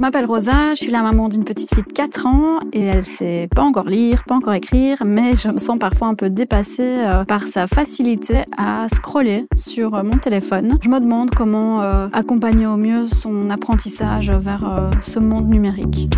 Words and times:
Je 0.00 0.02
m'appelle 0.02 0.24
Rosa, 0.24 0.70
je 0.70 0.76
suis 0.76 0.90
la 0.90 1.02
maman 1.02 1.28
d'une 1.28 1.44
petite 1.44 1.74
fille 1.74 1.84
de 1.86 1.92
4 1.92 2.24
ans 2.24 2.60
et 2.72 2.80
elle 2.80 3.02
sait 3.02 3.50
pas 3.54 3.64
encore 3.64 3.86
lire, 3.86 4.24
pas 4.24 4.34
encore 4.34 4.54
écrire, 4.54 5.02
mais 5.04 5.34
je 5.34 5.48
me 5.48 5.58
sens 5.58 5.78
parfois 5.78 6.08
un 6.08 6.14
peu 6.14 6.30
dépassée 6.30 7.04
euh, 7.04 7.26
par 7.26 7.42
sa 7.42 7.66
facilité 7.66 8.44
à 8.56 8.88
scroller 8.88 9.44
sur 9.54 9.94
euh, 9.94 10.02
mon 10.02 10.16
téléphone. 10.16 10.78
Je 10.82 10.88
me 10.88 11.00
demande 11.00 11.32
comment 11.32 11.82
euh, 11.82 12.08
accompagner 12.14 12.66
au 12.66 12.78
mieux 12.78 13.06
son 13.06 13.50
apprentissage 13.50 14.30
vers 14.30 14.90
ce 15.02 15.18
monde 15.18 15.50
numérique. 15.50 16.08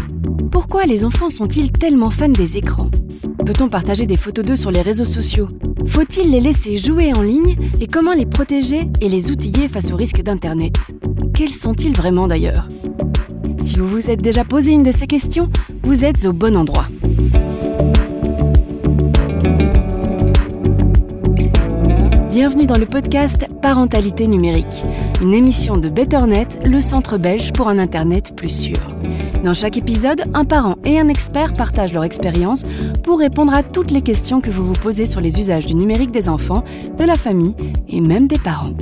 Pourquoi 0.53 0.85
les 0.85 1.05
enfants 1.05 1.29
sont-ils 1.29 1.73
tellement 1.73 2.11
fans 2.11 2.29
des 2.29 2.59
écrans? 2.59 2.89
Peut-on 3.45 3.69
partager 3.69 4.07
des 4.07 4.17
photos 4.17 4.45
d'eux 4.45 4.55
sur 4.55 4.71
les 4.71 4.83
réseaux 4.83 5.03
sociaux? 5.05 5.49
Faut-il 5.89 6.30
les 6.30 6.39
laisser 6.39 6.77
jouer 6.77 7.12
en 7.17 7.23
ligne? 7.23 7.57
Et 7.80 7.89
comment 7.89 8.12
les 8.12 8.27
protéger 8.27 8.89
et 9.01 9.09
les 9.09 9.33
outiller 9.33 9.67
face 9.67 9.91
aux 9.91 9.96
risques 9.96 10.23
d'Internet? 10.23 10.77
Quels 11.35 11.51
sont-ils 11.51 11.96
vraiment 11.96 12.29
d'ailleurs? 12.29 12.69
Si 13.62 13.79
vous 13.79 13.86
vous 13.86 14.10
êtes 14.10 14.20
déjà 14.20 14.44
posé 14.44 14.72
une 14.72 14.82
de 14.82 14.90
ces 14.90 15.06
questions, 15.06 15.48
vous 15.82 16.04
êtes 16.04 16.26
au 16.26 16.32
bon 16.32 16.57
endroit. 16.57 16.86
Bienvenue 22.29 22.67
dans 22.67 22.79
le 22.79 22.86
podcast 22.86 23.46
Parentalité 23.62 24.26
numérique, 24.26 24.82
une 25.20 25.32
émission 25.32 25.76
de 25.76 25.89
BetterNet, 25.89 26.58
le 26.64 26.80
centre 26.80 27.18
belge 27.18 27.53
pour 27.53 27.68
un 27.68 27.79
Internet 27.79 28.34
plus 28.34 28.48
sûr. 28.48 28.79
Dans 29.44 29.54
chaque 29.54 29.76
épisode, 29.76 30.25
un 30.34 30.44
parent 30.44 30.76
et 30.84 30.98
un 30.98 31.08
expert 31.08 31.54
partagent 31.54 31.92
leur 31.92 32.05
expérience 32.05 32.64
pour 33.05 33.20
répondre 33.20 33.55
à 33.55 33.62
toutes 33.62 33.92
les 33.92 34.03
questions 34.03 34.41
que 34.41 34.50
vous 34.50 34.64
vous 34.64 34.72
posez 34.72 35.06
sur 35.06 35.20
les 35.20 35.39
usages 35.39 35.67
du 35.67 35.77
numérique 35.77 36.11
des 36.11 36.28
enfants, 36.28 36.64
de 36.98 37.05
la 37.05 37.17
famille 37.17 37.55
et 37.89 38.00
même 38.00 38.27
des 38.27 38.39
parents. 38.39 38.72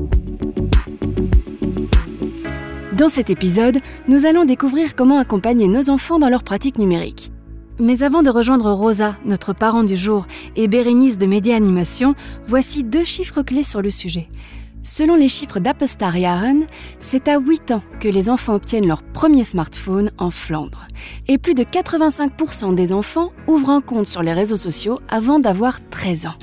Dans 3.00 3.08
cet 3.08 3.30
épisode, 3.30 3.78
nous 4.08 4.26
allons 4.26 4.44
découvrir 4.44 4.94
comment 4.94 5.18
accompagner 5.18 5.68
nos 5.68 5.88
enfants 5.88 6.18
dans 6.18 6.28
leur 6.28 6.44
pratique 6.44 6.76
numérique. 6.76 7.32
Mais 7.78 8.02
avant 8.02 8.20
de 8.20 8.28
rejoindre 8.28 8.70
Rosa, 8.72 9.16
notre 9.24 9.54
parent 9.54 9.84
du 9.84 9.96
jour, 9.96 10.26
et 10.54 10.68
Bérénice 10.68 11.16
de 11.16 11.24
Média 11.24 11.56
Animation, 11.56 12.14
voici 12.46 12.84
deux 12.84 13.06
chiffres 13.06 13.40
clés 13.40 13.62
sur 13.62 13.80
le 13.80 13.88
sujet. 13.88 14.28
Selon 14.82 15.14
les 15.14 15.30
chiffres 15.30 15.60
d'Apestar 15.60 16.14
Jaren, 16.14 16.66
c'est 16.98 17.26
à 17.28 17.38
8 17.38 17.70
ans 17.70 17.82
que 18.00 18.08
les 18.08 18.28
enfants 18.28 18.56
obtiennent 18.56 18.86
leur 18.86 19.02
premier 19.02 19.44
smartphone 19.44 20.10
en 20.18 20.30
Flandre. 20.30 20.86
Et 21.26 21.38
plus 21.38 21.54
de 21.54 21.62
85% 21.62 22.74
des 22.74 22.92
enfants 22.92 23.32
ouvrent 23.46 23.70
un 23.70 23.80
compte 23.80 24.08
sur 24.08 24.22
les 24.22 24.34
réseaux 24.34 24.56
sociaux 24.56 24.98
avant 25.08 25.40
d'avoir 25.40 25.78
13 25.88 26.26
ans. 26.26 26.36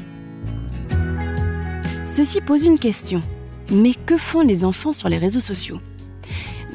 Ceci 2.04 2.42
pose 2.42 2.66
une 2.66 2.80
question. 2.80 3.22
Mais 3.70 3.94
que 3.94 4.18
font 4.18 4.42
les 4.42 4.66
enfants 4.66 4.94
sur 4.94 5.08
les 5.08 5.20
réseaux 5.20 5.40
sociaux? 5.40 5.78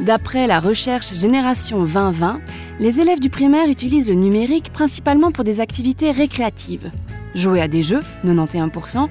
D'après 0.03 0.48
la 0.48 0.58
recherche 0.58 1.14
Génération 1.14 1.84
2020, 1.84 2.41
les 2.81 3.00
élèves 3.00 3.20
du 3.20 3.31
primaire 3.31 3.69
utilisent 3.69 4.09
le 4.09 4.14
numérique 4.14 4.72
principalement 4.72 5.31
pour 5.31 5.44
des 5.44 5.61
activités 5.61 6.11
récréatives. 6.11 6.91
Jouer 7.36 7.61
à 7.61 7.69
des 7.69 7.84
jeux, 7.84 8.03
91%, 8.25 9.09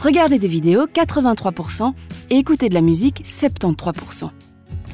regarder 0.00 0.40
des 0.40 0.48
vidéos, 0.48 0.86
83%, 0.86 1.92
et 2.30 2.38
écouter 2.38 2.68
de 2.68 2.74
la 2.74 2.80
musique, 2.80 3.22
73%. 3.24 4.30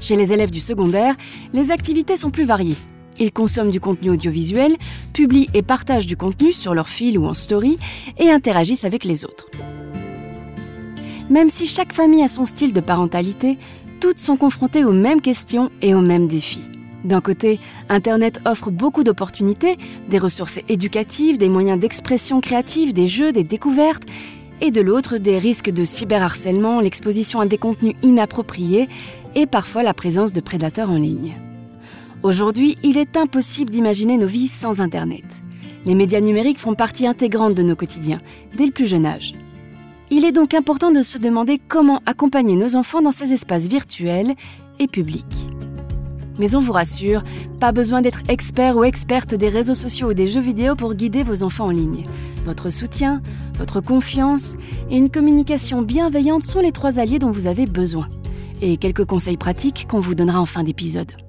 Chez 0.01 0.17
les 0.17 0.35
élèves 0.35 0.51
du 0.51 0.61
secondaire, 0.61 1.17
les 1.55 1.71
activités 1.71 2.19
sont 2.19 2.31
plus 2.31 2.45
variées. 2.45 2.77
Ils 3.19 3.33
consomment 3.33 3.71
du 3.71 3.81
contenu 3.81 4.11
audiovisuel, 4.11 4.77
publient 5.15 5.49
et 5.55 5.63
partagent 5.63 6.07
du 6.07 6.19
contenu 6.19 6.53
sur 6.53 6.75
leur 6.75 6.91
fil 6.91 7.19
ou 7.19 7.25
en 7.25 7.33
story, 7.33 7.79
et 8.19 8.31
interagissent 8.31 8.85
avec 8.85 9.03
les 9.03 9.25
autres. 9.25 9.47
Même 11.31 11.51
si 11.51 11.67
chaque 11.67 11.93
famille 11.93 12.23
a 12.23 12.29
son 12.29 12.47
style 12.47 12.73
de 12.73 12.81
parentalité, 12.81 13.59
toutes 13.99 14.19
sont 14.19 14.37
confrontées 14.37 14.85
aux 14.85 14.93
mêmes 14.93 15.21
questions 15.21 15.71
et 15.83 15.95
aux 15.95 16.01
mêmes 16.01 16.29
défis. 16.29 16.69
D'un 17.05 17.21
côté, 17.21 17.61
Internet 17.89 18.41
offre 18.45 18.71
beaucoup 18.71 19.05
d'opportunités, 19.05 19.77
des 20.09 20.19
ressources 20.19 20.59
éducatives, 20.69 21.39
des 21.39 21.49
moyens 21.49 21.79
d'expression 21.79 22.41
créative, 22.41 22.93
des 22.93 23.07
jeux, 23.07 23.33
des 23.33 23.45
découvertes, 23.45 24.05
et 24.61 24.71
de 24.71 24.81
l'autre, 24.81 25.19
des 25.19 25.39
risques 25.39 25.71
de 25.71 25.85
cyberharcèlement, 25.85 26.81
l'exposition 26.81 27.41
à 27.41 27.47
des 27.47 27.59
contenus 27.59 27.95
inappropriés 28.03 28.89
et 29.35 29.47
parfois 29.47 29.85
la 29.85 29.95
présence 29.95 30.33
de 30.33 30.41
prédateurs 30.41 30.91
en 30.91 30.97
ligne. 30.97 31.35
Aujourd'hui, 32.25 32.77
il 32.83 32.99
est 32.99 33.17
impossible 33.17 33.71
d'imaginer 33.71 34.17
nos 34.17 34.27
vies 34.27 34.49
sans 34.49 34.81
Internet. 34.81 35.25
Les 35.85 35.95
médias 35.95 36.21
numériques 36.21 36.59
font 36.59 36.75
partie 36.75 37.07
intégrante 37.07 37.55
de 37.55 37.63
nos 37.63 37.77
quotidiens, 37.77 38.21
dès 38.57 38.67
le 38.67 38.73
plus 38.73 38.89
jeune 38.89 39.07
âge. 39.07 39.35
Il 40.11 40.25
est 40.25 40.33
donc 40.33 40.55
important 40.55 40.91
de 40.91 41.03
se 41.03 41.19
demander 41.19 41.59
comment 41.59 42.01
accompagner 42.07 42.57
nos 42.57 42.77
enfants 42.77 43.03
dans 43.03 43.11
ces 43.11 43.33
espaces 43.35 43.69
virtuels 43.69 44.35
et 44.79 44.87
publics. 44.87 45.49
Mais 46.39 46.55
on 46.55 46.61
vous 46.61 46.73
rassure, 46.73 47.23
pas 47.61 47.73
besoin 47.73 48.01
d'être 48.01 48.23
expert 48.29 48.77
ou 48.77 48.85
experte 48.85 49.35
des 49.35 49.49
réseaux 49.49 49.75
sociaux 49.75 50.11
ou 50.11 50.15
des 50.15 50.27
jeux 50.27 50.41
vidéo 50.41 50.77
pour 50.77 50.95
guider 50.95 51.23
vos 51.23 51.43
enfants 51.43 51.67
en 51.67 51.71
ligne. 51.71 52.07
Votre 52.45 52.71
soutien, 52.71 53.21
votre 53.59 53.81
confiance 53.81 54.55
et 54.91 54.97
une 54.97 55.11
communication 55.11 55.83
bienveillante 55.83 56.43
sont 56.43 56.61
les 56.61 56.73
trois 56.73 56.99
alliés 56.99 57.19
dont 57.19 57.33
vous 57.33 57.47
avez 57.47 57.67
besoin. 57.67 58.09
Et 58.63 58.77
quelques 58.77 59.05
conseils 59.05 59.37
pratiques 59.37 59.87
qu'on 59.89 60.01
vous 60.01 60.15
donnera 60.15 60.41
en 60.41 60.47
fin 60.47 60.63
d'épisode. 60.63 61.28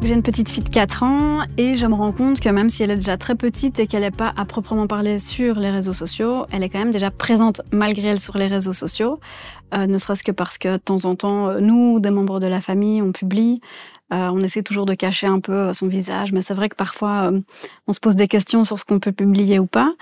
J'ai 0.00 0.14
une 0.14 0.22
petite 0.22 0.48
fille 0.48 0.62
de 0.62 0.68
4 0.68 1.02
ans 1.02 1.40
et 1.56 1.74
je 1.74 1.84
me 1.84 1.94
rends 1.94 2.12
compte 2.12 2.40
que 2.40 2.48
même 2.48 2.70
si 2.70 2.82
elle 2.82 2.90
est 2.92 2.96
déjà 2.96 3.16
très 3.18 3.34
petite 3.34 3.78
et 3.80 3.86
qu'elle 3.86 4.02
n'est 4.02 4.10
pas 4.10 4.32
à 4.36 4.44
proprement 4.44 4.86
parler 4.86 5.18
sur 5.18 5.58
les 5.58 5.70
réseaux 5.70 5.92
sociaux, 5.92 6.46
elle 6.52 6.62
est 6.62 6.68
quand 6.68 6.78
même 6.78 6.92
déjà 6.92 7.10
présente 7.10 7.60
malgré 7.72 8.08
elle 8.08 8.20
sur 8.20 8.38
les 8.38 8.46
réseaux 8.46 8.72
sociaux. 8.72 9.18
Euh, 9.74 9.86
ne 9.86 9.98
serait-ce 9.98 10.22
que 10.22 10.32
parce 10.32 10.56
que 10.56 10.74
de 10.74 10.76
temps 10.78 11.04
en 11.04 11.14
temps, 11.14 11.48
euh, 11.48 11.60
nous, 11.60 12.00
des 12.00 12.10
membres 12.10 12.40
de 12.40 12.46
la 12.46 12.60
famille, 12.60 13.02
on 13.02 13.12
publie. 13.12 13.60
Euh, 14.12 14.28
on 14.32 14.40
essaie 14.40 14.62
toujours 14.62 14.86
de 14.86 14.94
cacher 14.94 15.26
un 15.26 15.40
peu 15.40 15.72
son 15.72 15.86
visage, 15.86 16.32
mais 16.32 16.42
c'est 16.42 16.54
vrai 16.54 16.68
que 16.68 16.76
parfois, 16.76 17.30
on 17.86 17.92
se 17.92 18.00
pose 18.00 18.16
des 18.16 18.28
questions 18.28 18.64
sur 18.64 18.78
ce 18.78 18.84
qu'on 18.84 18.98
peut 18.98 19.12
publier 19.12 19.58
ou 19.58 19.66
pas. 19.66 19.92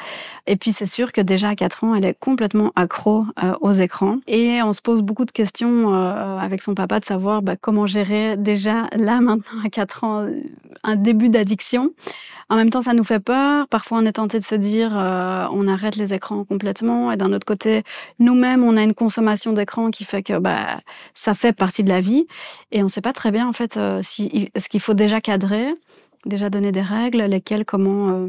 Et 0.46 0.56
puis, 0.56 0.72
c'est 0.72 0.86
sûr 0.86 1.12
que 1.12 1.20
déjà 1.20 1.50
à 1.50 1.54
4 1.56 1.84
ans, 1.84 1.94
elle 1.94 2.04
est 2.04 2.18
complètement 2.18 2.72
accro 2.76 3.24
aux 3.60 3.72
écrans. 3.72 4.18
Et 4.26 4.62
on 4.62 4.72
se 4.72 4.80
pose 4.80 5.02
beaucoup 5.02 5.24
de 5.24 5.30
questions 5.30 5.92
avec 6.38 6.62
son 6.62 6.74
papa 6.74 7.00
de 7.00 7.04
savoir 7.04 7.42
bah, 7.42 7.56
comment 7.56 7.86
gérer 7.86 8.36
déjà 8.36 8.86
là, 8.92 9.20
maintenant, 9.20 9.60
à 9.64 9.68
4 9.68 10.04
ans, 10.04 10.28
un 10.84 10.96
début 10.96 11.28
d'addiction. 11.28 11.92
En 12.48 12.54
même 12.54 12.70
temps, 12.70 12.82
ça 12.82 12.92
nous 12.92 13.02
fait 13.02 13.18
peur. 13.18 13.66
Parfois, 13.66 13.98
on 13.98 14.06
est 14.06 14.12
tenté 14.12 14.38
de 14.38 14.44
se 14.44 14.54
dire, 14.54 14.96
euh, 14.96 15.46
on 15.50 15.66
arrête 15.66 15.96
les 15.96 16.14
écrans 16.14 16.44
complètement. 16.44 17.10
Et 17.10 17.16
d'un 17.16 17.32
autre 17.32 17.44
côté, 17.46 17.82
nous-mêmes, 18.20 18.62
on 18.62 18.76
a 18.76 18.82
une 18.84 18.94
consommation 18.94 19.52
d'écran 19.52 19.90
qui 19.90 20.04
fait 20.04 20.22
que 20.22 20.38
bah, 20.38 20.80
ça 21.14 21.34
fait 21.34 21.52
partie 21.52 21.82
de 21.82 21.88
la 21.88 22.00
vie. 22.00 22.28
Et 22.70 22.82
on 22.82 22.84
ne 22.84 22.90
sait 22.90 23.00
pas 23.00 23.12
très 23.12 23.32
bien, 23.32 23.48
en 23.48 23.52
fait, 23.52 23.76
euh, 23.76 23.95
si, 24.02 24.50
ce 24.56 24.68
qu'il 24.68 24.80
faut 24.80 24.94
déjà 24.94 25.20
cadrer, 25.20 25.74
déjà 26.24 26.50
donner 26.50 26.72
des 26.72 26.82
règles, 26.82 27.22
lesquelles, 27.22 27.64
comment... 27.64 28.28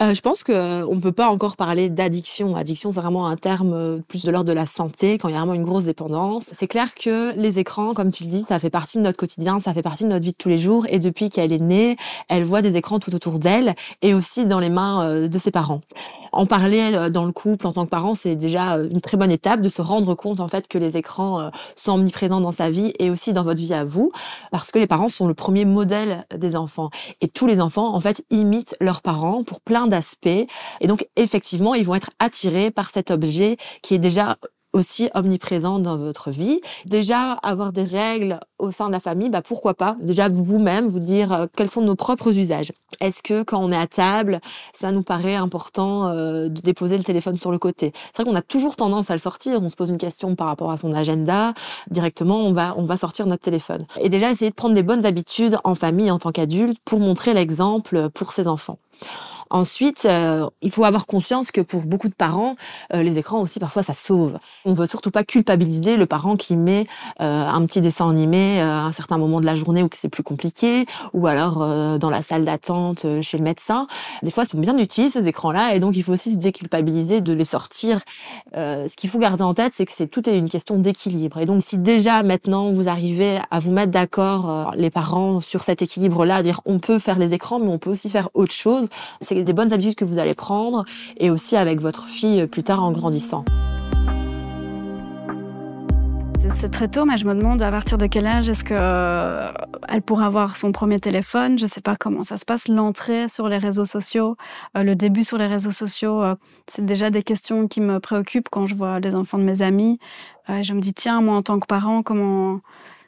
Euh, 0.00 0.12
euh, 0.12 0.14
je 0.14 0.20
pense 0.20 0.42
qu'on 0.42 0.52
ne 0.94 1.00
peut 1.00 1.12
pas 1.12 1.28
encore 1.28 1.56
parler 1.56 1.88
d'addiction. 1.88 2.54
Addiction, 2.56 2.92
c'est 2.92 3.00
vraiment 3.00 3.26
un 3.26 3.36
terme 3.36 3.72
euh, 3.72 3.98
plus 4.06 4.24
de 4.24 4.30
l'ordre 4.30 4.48
de 4.48 4.52
la 4.52 4.66
santé, 4.66 5.18
quand 5.18 5.28
il 5.28 5.32
y 5.32 5.34
a 5.34 5.38
vraiment 5.38 5.54
une 5.54 5.64
grosse 5.64 5.84
dépendance. 5.84 6.52
C'est 6.56 6.66
clair 6.66 6.94
que 6.94 7.32
les 7.36 7.58
écrans, 7.58 7.94
comme 7.94 8.12
tu 8.12 8.24
le 8.24 8.30
dis, 8.30 8.44
ça 8.48 8.58
fait 8.58 8.70
partie 8.70 8.98
de 8.98 9.02
notre 9.02 9.16
quotidien, 9.16 9.60
ça 9.60 9.72
fait 9.74 9.82
partie 9.82 10.04
de 10.04 10.08
notre 10.08 10.24
vie 10.24 10.32
de 10.32 10.36
tous 10.36 10.48
les 10.48 10.58
jours. 10.58 10.86
Et 10.88 10.98
depuis 10.98 11.30
qu'elle 11.30 11.52
est 11.52 11.62
née, 11.62 11.96
elle 12.28 12.44
voit 12.44 12.62
des 12.62 12.76
écrans 12.76 12.98
tout 12.98 13.14
autour 13.14 13.38
d'elle 13.38 13.74
et 14.02 14.14
aussi 14.14 14.44
dans 14.46 14.60
les 14.60 14.70
mains 14.70 15.06
euh, 15.06 15.28
de 15.28 15.38
ses 15.38 15.50
parents. 15.50 15.80
En 16.32 16.46
parler 16.46 17.10
dans 17.10 17.26
le 17.26 17.32
couple 17.32 17.66
en 17.66 17.72
tant 17.72 17.84
que 17.84 17.90
parent, 17.90 18.14
c'est 18.14 18.36
déjà 18.36 18.76
une 18.76 19.02
très 19.02 19.18
bonne 19.18 19.30
étape 19.30 19.60
de 19.60 19.68
se 19.68 19.82
rendre 19.82 20.14
compte 20.14 20.40
en 20.40 20.48
fait 20.48 20.66
que 20.66 20.78
les 20.78 20.96
écrans 20.96 21.50
sont 21.76 21.92
omniprésents 21.92 22.40
dans 22.40 22.52
sa 22.52 22.70
vie 22.70 22.94
et 22.98 23.10
aussi 23.10 23.34
dans 23.34 23.42
votre 23.42 23.60
vie 23.60 23.74
à 23.74 23.84
vous, 23.84 24.12
parce 24.50 24.70
que 24.70 24.78
les 24.78 24.86
parents 24.86 25.10
sont 25.10 25.26
le 25.26 25.34
premier 25.34 25.66
modèle 25.66 26.24
des 26.34 26.56
enfants. 26.56 26.88
Et 27.20 27.28
tous 27.28 27.46
les 27.46 27.60
enfants, 27.60 27.94
en 27.94 28.00
fait, 28.00 28.24
imitent 28.30 28.76
leurs 28.80 29.02
parents 29.02 29.44
pour 29.44 29.60
plein 29.64 29.86
d'aspects. 29.86 30.26
Et 30.80 30.86
donc, 30.86 31.06
effectivement, 31.16 31.74
ils 31.74 31.84
vont 31.84 31.94
être 31.94 32.10
attirés 32.18 32.70
par 32.70 32.90
cet 32.90 33.10
objet 33.10 33.56
qui 33.82 33.94
est 33.94 33.98
déjà 33.98 34.36
aussi 34.72 35.10
omniprésent 35.14 35.78
dans 35.78 35.96
votre 35.96 36.30
vie. 36.30 36.60
Déjà, 36.86 37.32
avoir 37.32 37.72
des 37.72 37.82
règles 37.82 38.40
au 38.58 38.70
sein 38.70 38.86
de 38.86 38.92
la 38.92 39.00
famille, 39.00 39.28
bah 39.28 39.42
pourquoi 39.42 39.74
pas 39.74 39.96
Déjà, 40.00 40.28
vous-même, 40.28 40.88
vous 40.88 40.98
dire 40.98 41.32
euh, 41.32 41.46
quels 41.54 41.68
sont 41.68 41.82
nos 41.82 41.94
propres 41.94 42.36
usages. 42.36 42.72
Est-ce 43.00 43.22
que 43.22 43.42
quand 43.42 43.62
on 43.62 43.70
est 43.70 43.76
à 43.76 43.86
table, 43.86 44.40
ça 44.72 44.92
nous 44.92 45.02
paraît 45.02 45.34
important 45.34 46.08
euh, 46.08 46.48
de 46.48 46.60
déposer 46.60 46.96
le 46.96 47.04
téléphone 47.04 47.36
sur 47.36 47.50
le 47.50 47.58
côté? 47.58 47.92
C'est 48.12 48.22
vrai 48.22 48.30
qu'on 48.30 48.36
a 48.36 48.42
toujours 48.42 48.76
tendance 48.76 49.10
à 49.10 49.14
le 49.14 49.20
sortir. 49.20 49.60
On 49.62 49.68
se 49.68 49.76
pose 49.76 49.90
une 49.90 49.98
question 49.98 50.34
par 50.36 50.46
rapport 50.46 50.70
à 50.70 50.76
son 50.76 50.92
agenda. 50.92 51.54
Directement, 51.90 52.38
on 52.38 52.52
va, 52.52 52.74
on 52.78 52.84
va 52.84 52.96
sortir 52.96 53.26
notre 53.26 53.42
téléphone. 53.42 53.80
Et 54.00 54.08
déjà, 54.08 54.30
essayer 54.30 54.50
de 54.50 54.56
prendre 54.56 54.74
des 54.74 54.82
bonnes 54.82 55.04
habitudes 55.04 55.58
en 55.64 55.74
famille, 55.74 56.10
en 56.10 56.18
tant 56.18 56.32
qu'adulte, 56.32 56.78
pour 56.84 57.00
montrer 57.00 57.34
l'exemple 57.34 58.08
pour 58.10 58.32
ses 58.32 58.48
enfants. 58.48 58.78
Ensuite, 59.52 60.06
euh, 60.06 60.48
il 60.62 60.70
faut 60.70 60.84
avoir 60.84 61.06
conscience 61.06 61.52
que 61.52 61.60
pour 61.60 61.82
beaucoup 61.82 62.08
de 62.08 62.14
parents, 62.14 62.56
euh, 62.94 63.02
les 63.02 63.18
écrans 63.18 63.42
aussi 63.42 63.60
parfois 63.60 63.82
ça 63.82 63.92
sauve. 63.92 64.38
On 64.64 64.72
veut 64.72 64.86
surtout 64.86 65.10
pas 65.10 65.24
culpabiliser 65.24 65.98
le 65.98 66.06
parent 66.06 66.36
qui 66.36 66.56
met 66.56 66.86
euh, 67.20 67.46
un 67.46 67.66
petit 67.66 67.82
dessin 67.82 68.08
animé 68.08 68.62
à 68.62 68.84
un 68.84 68.92
certain 68.92 69.18
moment 69.18 69.42
de 69.42 69.46
la 69.46 69.54
journée 69.54 69.82
où 69.82 69.90
c'est 69.92 70.08
plus 70.08 70.22
compliqué, 70.22 70.86
ou 71.12 71.26
alors 71.26 71.58
dans 71.98 72.08
la 72.08 72.22
salle 72.22 72.46
d'attente 72.46 73.04
chez 73.20 73.36
le 73.36 73.44
médecin. 73.44 73.86
Des 74.22 74.30
fois, 74.30 74.44
ils 74.44 74.48
sont 74.48 74.58
bien 74.58 74.78
utiles 74.78 75.10
ces 75.10 75.28
écrans-là, 75.28 75.74
et 75.74 75.80
donc 75.80 75.96
il 75.96 76.02
faut 76.02 76.12
aussi 76.12 76.32
se 76.32 76.38
déculpabiliser 76.38 77.20
de 77.20 77.34
les 77.34 77.44
sortir. 77.44 78.00
ce 78.54 78.96
qu'il 78.96 79.10
faut 79.10 79.18
garder 79.18 79.42
en 79.42 79.52
tête, 79.52 79.74
c'est 79.76 79.84
que 79.84 79.92
c'est 79.92 80.06
tout 80.06 80.28
est 80.30 80.38
une 80.38 80.48
question 80.48 80.78
d'équilibre. 80.78 81.38
Et 81.38 81.46
donc 81.46 81.62
si 81.62 81.76
déjà 81.76 82.22
maintenant 82.22 82.72
vous 82.72 82.88
arrivez 82.88 83.40
à 83.50 83.58
vous 83.58 83.70
mettre 83.70 83.92
d'accord 83.92 84.72
les 84.76 84.90
parents 84.90 85.42
sur 85.42 85.62
cet 85.62 85.82
équilibre-là, 85.82 86.42
dire 86.42 86.62
on 86.64 86.78
peut 86.78 86.98
faire 86.98 87.18
les 87.18 87.34
écrans, 87.34 87.58
mais 87.58 87.68
on 87.68 87.78
peut 87.78 87.90
aussi 87.90 88.08
faire 88.08 88.30
autre 88.32 88.54
chose. 88.54 88.88
Des 89.44 89.52
bonnes 89.52 89.72
habitudes 89.72 89.94
que 89.94 90.04
vous 90.04 90.18
allez 90.18 90.34
prendre 90.34 90.84
et 91.16 91.30
aussi 91.30 91.56
avec 91.56 91.80
votre 91.80 92.06
fille 92.06 92.46
plus 92.46 92.62
tard 92.62 92.82
en 92.82 92.92
grandissant. 92.92 93.44
C'est 96.56 96.70
très 96.70 96.88
tôt, 96.88 97.04
mais 97.04 97.16
je 97.16 97.26
me 97.26 97.34
demande 97.34 97.62
à 97.62 97.70
partir 97.70 97.98
de 97.98 98.06
quel 98.06 98.26
âge 98.26 98.48
est-ce 98.48 98.64
qu'elle 98.64 98.78
euh, 98.78 99.52
pourra 100.04 100.26
avoir 100.26 100.56
son 100.56 100.70
premier 100.72 100.98
téléphone. 100.98 101.58
Je 101.58 101.64
ne 101.64 101.68
sais 101.68 101.80
pas 101.80 101.96
comment 101.96 102.24
ça 102.24 102.36
se 102.36 102.44
passe, 102.44 102.68
l'entrée 102.68 103.28
sur 103.28 103.48
les 103.48 103.58
réseaux 103.58 103.84
sociaux, 103.84 104.36
euh, 104.76 104.82
le 104.82 104.94
début 104.96 105.24
sur 105.24 105.38
les 105.38 105.46
réseaux 105.46 105.70
sociaux. 105.70 106.22
Euh, 106.22 106.34
c'est 106.68 106.84
déjà 106.84 107.10
des 107.10 107.22
questions 107.22 107.68
qui 107.68 107.80
me 107.80 108.00
préoccupent 108.00 108.48
quand 108.50 108.66
je 108.66 108.74
vois 108.74 109.00
les 109.00 109.14
enfants 109.14 109.38
de 109.38 109.44
mes 109.44 109.62
amis. 109.62 109.98
je 110.48 110.72
me 110.72 110.80
dis, 110.80 110.94
tiens, 110.94 111.20
moi 111.20 111.36
en 111.36 111.42
tant 111.42 111.58
que 111.58 111.66
parent, 111.66 112.02
comment 112.02 112.60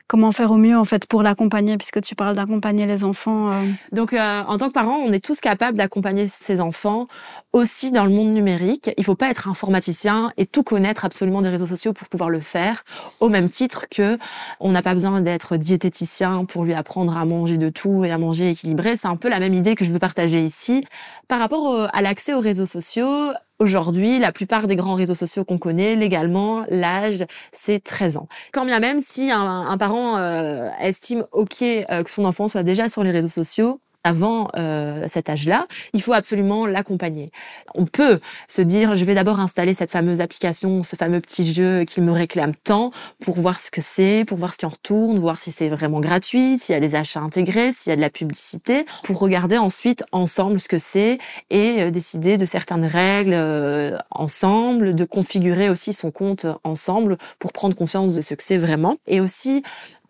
comment 0.07 0.33
faire 0.33 0.51
au 0.51 0.57
mieux 0.57 0.77
en 0.77 0.85
fait 0.85 1.07
pour 1.07 1.23
l'accompagner 1.23 1.77
puisque 1.77 2.01
tu 2.03 2.15
parles 2.15 2.37
d'accompagner 2.37 2.87
les 2.87 3.05
enfants 3.05 3.53
euh. 3.53 3.65
Donc 3.93 4.13
euh, 4.13 4.43
en 4.47 4.59
tant 4.59 4.69
que 4.69 4.73
parent, 4.73 4.97
on 4.97 5.13
est 5.13 5.25
tous 5.25 5.41
capables 5.41 5.79
d'accompagner 5.79 6.27
ses 6.27 6.61
enfants 6.61 7.07
aussi 7.53 7.93
dans 7.93 8.05
le 8.05 8.11
monde 8.11 8.33
numérique. 8.33 8.91
Il 8.99 9.05
faut 9.05 9.15
pas 9.15 9.31
être 9.31 9.49
informaticien 9.49 10.31
et 10.37 10.47
tout 10.47 10.63
connaître 10.63 11.05
absolument 11.05 11.43
des 11.43 11.49
réseaux 11.49 11.67
sociaux 11.67 11.93
pour 11.93 12.09
pouvoir 12.09 12.31
le 12.31 12.41
faire 12.41 12.85
au 13.21 13.29
même 13.29 13.49
titre 13.49 13.87
que 13.91 14.19
on 14.61 14.73
n'a 14.73 14.83
pas 14.83 14.95
besoin 14.95 15.21
d'être 15.21 15.57
diététicien 15.57 16.45
pour 16.45 16.65
lui 16.65 16.75
apprendre 16.75 17.17
à 17.17 17.25
manger 17.25 17.57
de 17.57 17.69
tout 17.69 18.05
et 18.05 18.11
à 18.11 18.19
manger 18.19 18.51
équilibré. 18.51 18.97
C'est 18.97 19.09
un 19.09 19.17
peu 19.17 19.29
la 19.29 19.41
même 19.41 19.55
idée 19.55 19.75
que 19.75 19.85
je 19.85 19.93
veux 19.93 19.99
partager 19.99 20.43
ici 20.43 20.85
par 21.29 21.39
rapport 21.39 21.89
à 21.93 22.03
l'accès 22.03 22.35
aux 22.35 22.41
réseaux 22.41 22.67
sociaux. 22.67 23.33
Aujourd'hui, 23.61 24.19
la 24.19 24.33
plupart 24.33 24.67
des 24.67 24.75
grands 24.75 24.95
réseaux 24.95 25.15
sociaux 25.15 25.45
qu'on 25.45 25.59
connaît 25.59 25.95
légalement, 25.95 26.65
l'âge, 26.69 27.25
c'est 27.53 27.83
13 27.83 28.17
ans. 28.17 28.29
Quand 28.53 28.65
bien 28.67 28.81
même 28.81 29.01
si 29.01 29.31
un, 29.31 29.77
parent 29.79 30.17
euh, 30.17 30.69
estime 30.81 31.25
OK 31.31 31.63
euh, 31.63 32.03
que 32.03 32.11
son 32.11 32.25
enfant 32.25 32.49
soit 32.49 32.65
déjà 32.65 32.89
sur 32.89 33.05
les 33.05 33.13
réseaux 33.13 33.29
sociaux, 33.29 33.81
avant 34.05 34.49
euh, 34.57 35.07
cet 35.09 35.31
âge-là, 35.31 35.67
il 35.95 36.03
faut 36.03 36.13
absolument 36.13 36.67
l'accompagner. 36.67 37.31
On 37.75 37.87
peut 37.87 38.21
se 38.49 38.63
dire, 38.63 38.97
je 38.97 39.05
vais 39.05 39.15
d'abord 39.15 39.41
installer 39.41 39.75
cette 39.75 39.91
fameuse 39.91 40.21
application, 40.21 40.85
ce 40.85 40.95
fameux 40.95 41.21
petit 41.21 41.53
jeu 41.53 41.85
qui 41.85 42.03
me 42.03 42.13
réclame 42.13 42.55
tant 42.55 42.91
pour 43.21 43.41
voir 43.41 43.59
ce 43.59 43.71
que 43.71 43.81
c'est, 43.81 44.25
pour 44.27 44.37
voir 44.37 44.53
ce 44.53 44.59
qui 44.59 44.67
en 44.67 44.69
retourne, 44.69 45.19
voir 45.19 45.39
si 45.39 45.51
c'est 45.51 45.71
vraiment 45.71 46.01
gratuit, 46.01 46.59
s'il 46.59 46.75
y 46.75 46.77
a 46.77 46.81
des 46.81 46.95
achats 46.95 47.21
intégrés, 47.21 47.73
s'il 47.73 47.91
y 47.91 47.93
a 47.95 47.97
de 47.97 48.03
la 48.03 48.11
publicité, 48.11 48.85
pour 49.03 49.19
regarder 49.19 49.57
ensuite 49.57 50.05
ensemble 50.13 50.61
ce 50.61 50.69
que 50.69 50.79
c'est 50.79 51.19
et 51.51 51.83
euh, 51.83 51.91
décider 51.91 52.37
de 52.37 52.45
certaines 52.45 52.85
règles 52.85 53.33
euh, 53.33 53.97
ensemble, 54.11 54.95
de 54.95 55.05
configurer 55.05 55.71
aussi 55.71 55.95
son 55.95 56.11
compte 56.11 56.47
ensemble 56.63 57.17
pour 57.39 57.53
prendre 57.53 57.75
conscience 57.75 58.15
de 58.15 58.21
ce 58.21 58.35
que 58.35 58.43
c'est 58.43 58.59
vraiment 58.59 58.97
et 59.07 59.21
aussi 59.21 59.63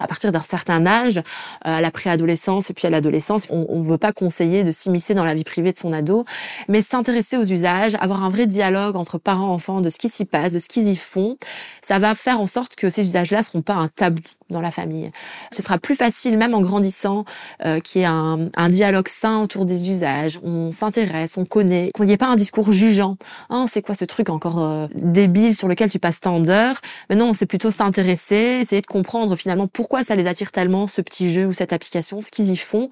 à 0.04 0.06
partir 0.06 0.32
d'un 0.32 0.40
certain 0.40 0.84
âge, 0.86 1.16
euh, 1.18 1.22
à 1.62 1.80
la 1.80 1.90
préadolescence 1.90 2.70
et 2.70 2.74
puis 2.74 2.86
à 2.86 2.90
l'adolescence, 2.90 3.46
on 3.50 3.82
ne 3.82 3.88
veut 3.88 3.98
pas 3.98 4.12
conseiller 4.12 4.62
de 4.62 4.70
s'immiscer 4.70 5.14
dans 5.14 5.24
la 5.24 5.34
vie 5.34 5.44
privée 5.44 5.72
de 5.72 5.78
son 5.78 5.92
ado, 5.92 6.24
mais 6.68 6.82
s'intéresser 6.82 7.38
aux 7.38 7.44
usages, 7.44 7.94
avoir 8.00 8.22
un 8.22 8.28
vrai 8.28 8.46
dialogue 8.46 8.96
entre 8.96 9.18
parents 9.18 9.50
enfants 9.50 9.80
de 9.80 9.88
ce 9.88 9.98
qui 9.98 10.10
s'y 10.10 10.26
passe, 10.26 10.52
de 10.52 10.58
ce 10.58 10.68
qu'ils 10.68 10.88
y 10.88 10.96
font, 10.96 11.38
ça 11.82 11.98
va 11.98 12.14
faire 12.14 12.38
en 12.38 12.46
sorte 12.46 12.76
que 12.76 12.90
ces 12.90 13.06
usages-là 13.06 13.42
seront 13.42 13.62
pas 13.62 13.74
un 13.74 13.88
tabou 13.88 14.22
dans 14.54 14.62
la 14.62 14.70
famille. 14.70 15.10
Ce 15.52 15.60
sera 15.60 15.78
plus 15.78 15.94
facile, 15.94 16.38
même 16.38 16.54
en 16.54 16.62
grandissant, 16.62 17.24
euh, 17.64 17.80
qu'il 17.80 18.00
y 18.00 18.04
ait 18.04 18.08
un, 18.08 18.68
dialogue 18.70 19.08
sain 19.08 19.42
autour 19.42 19.66
des 19.66 19.90
usages. 19.90 20.40
On 20.42 20.72
s'intéresse, 20.72 21.36
on 21.36 21.44
connaît, 21.44 21.90
qu'il 21.94 22.06
n'y 22.06 22.12
ait 22.12 22.16
pas 22.16 22.28
un 22.28 22.36
discours 22.36 22.72
jugeant. 22.72 23.16
Hein, 23.50 23.66
c'est 23.68 23.82
quoi 23.82 23.94
ce 23.94 24.06
truc 24.06 24.30
encore 24.30 24.62
euh, 24.62 24.86
débile 24.94 25.54
sur 25.54 25.68
lequel 25.68 25.90
tu 25.90 25.98
passes 25.98 26.20
tant 26.20 26.40
d'heures? 26.40 26.80
Mais 27.10 27.16
non, 27.16 27.34
c'est 27.34 27.46
plutôt 27.46 27.70
s'intéresser, 27.70 28.60
essayer 28.62 28.80
de 28.80 28.86
comprendre 28.86 29.36
finalement 29.36 29.66
pourquoi 29.66 30.02
ça 30.02 30.14
les 30.14 30.26
attire 30.26 30.50
tellement, 30.50 30.86
ce 30.86 31.02
petit 31.02 31.32
jeu 31.32 31.46
ou 31.46 31.52
cette 31.52 31.72
application, 31.72 32.20
ce 32.20 32.30
qu'ils 32.30 32.50
y 32.50 32.56
font, 32.56 32.88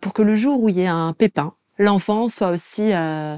pour 0.00 0.12
que 0.12 0.22
le 0.22 0.34
jour 0.34 0.62
où 0.62 0.68
il 0.68 0.76
y 0.76 0.80
ait 0.80 0.86
un 0.86 1.12
pépin, 1.12 1.52
l'enfant 1.78 2.28
soit 2.28 2.50
aussi... 2.50 2.92
Euh, 2.92 3.36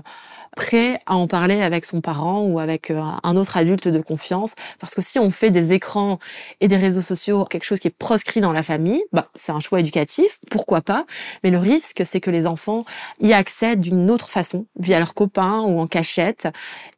prêt 0.54 0.98
à 1.06 1.16
en 1.16 1.26
parler 1.26 1.60
avec 1.62 1.84
son 1.84 2.00
parent 2.00 2.44
ou 2.44 2.58
avec 2.58 2.90
euh, 2.90 3.00
un 3.22 3.36
autre 3.36 3.56
adulte 3.56 3.88
de 3.88 4.00
confiance. 4.00 4.54
Parce 4.78 4.94
que 4.94 5.02
si 5.02 5.18
on 5.18 5.30
fait 5.30 5.50
des 5.50 5.72
écrans 5.72 6.18
et 6.60 6.68
des 6.68 6.76
réseaux 6.76 7.02
sociaux 7.02 7.44
quelque 7.44 7.64
chose 7.64 7.80
qui 7.80 7.88
est 7.88 7.96
proscrit 7.96 8.40
dans 8.40 8.52
la 8.52 8.62
famille, 8.62 9.02
bah, 9.12 9.28
c'est 9.34 9.52
un 9.52 9.60
choix 9.60 9.80
éducatif, 9.80 10.38
pourquoi 10.50 10.80
pas. 10.80 11.06
Mais 11.42 11.50
le 11.50 11.58
risque, 11.58 12.02
c'est 12.04 12.20
que 12.20 12.30
les 12.30 12.46
enfants 12.46 12.84
y 13.20 13.32
accèdent 13.32 13.80
d'une 13.80 14.10
autre 14.10 14.28
façon, 14.28 14.66
via 14.78 14.98
leurs 14.98 15.14
copains 15.14 15.60
ou 15.60 15.78
en 15.80 15.86
cachette. 15.86 16.48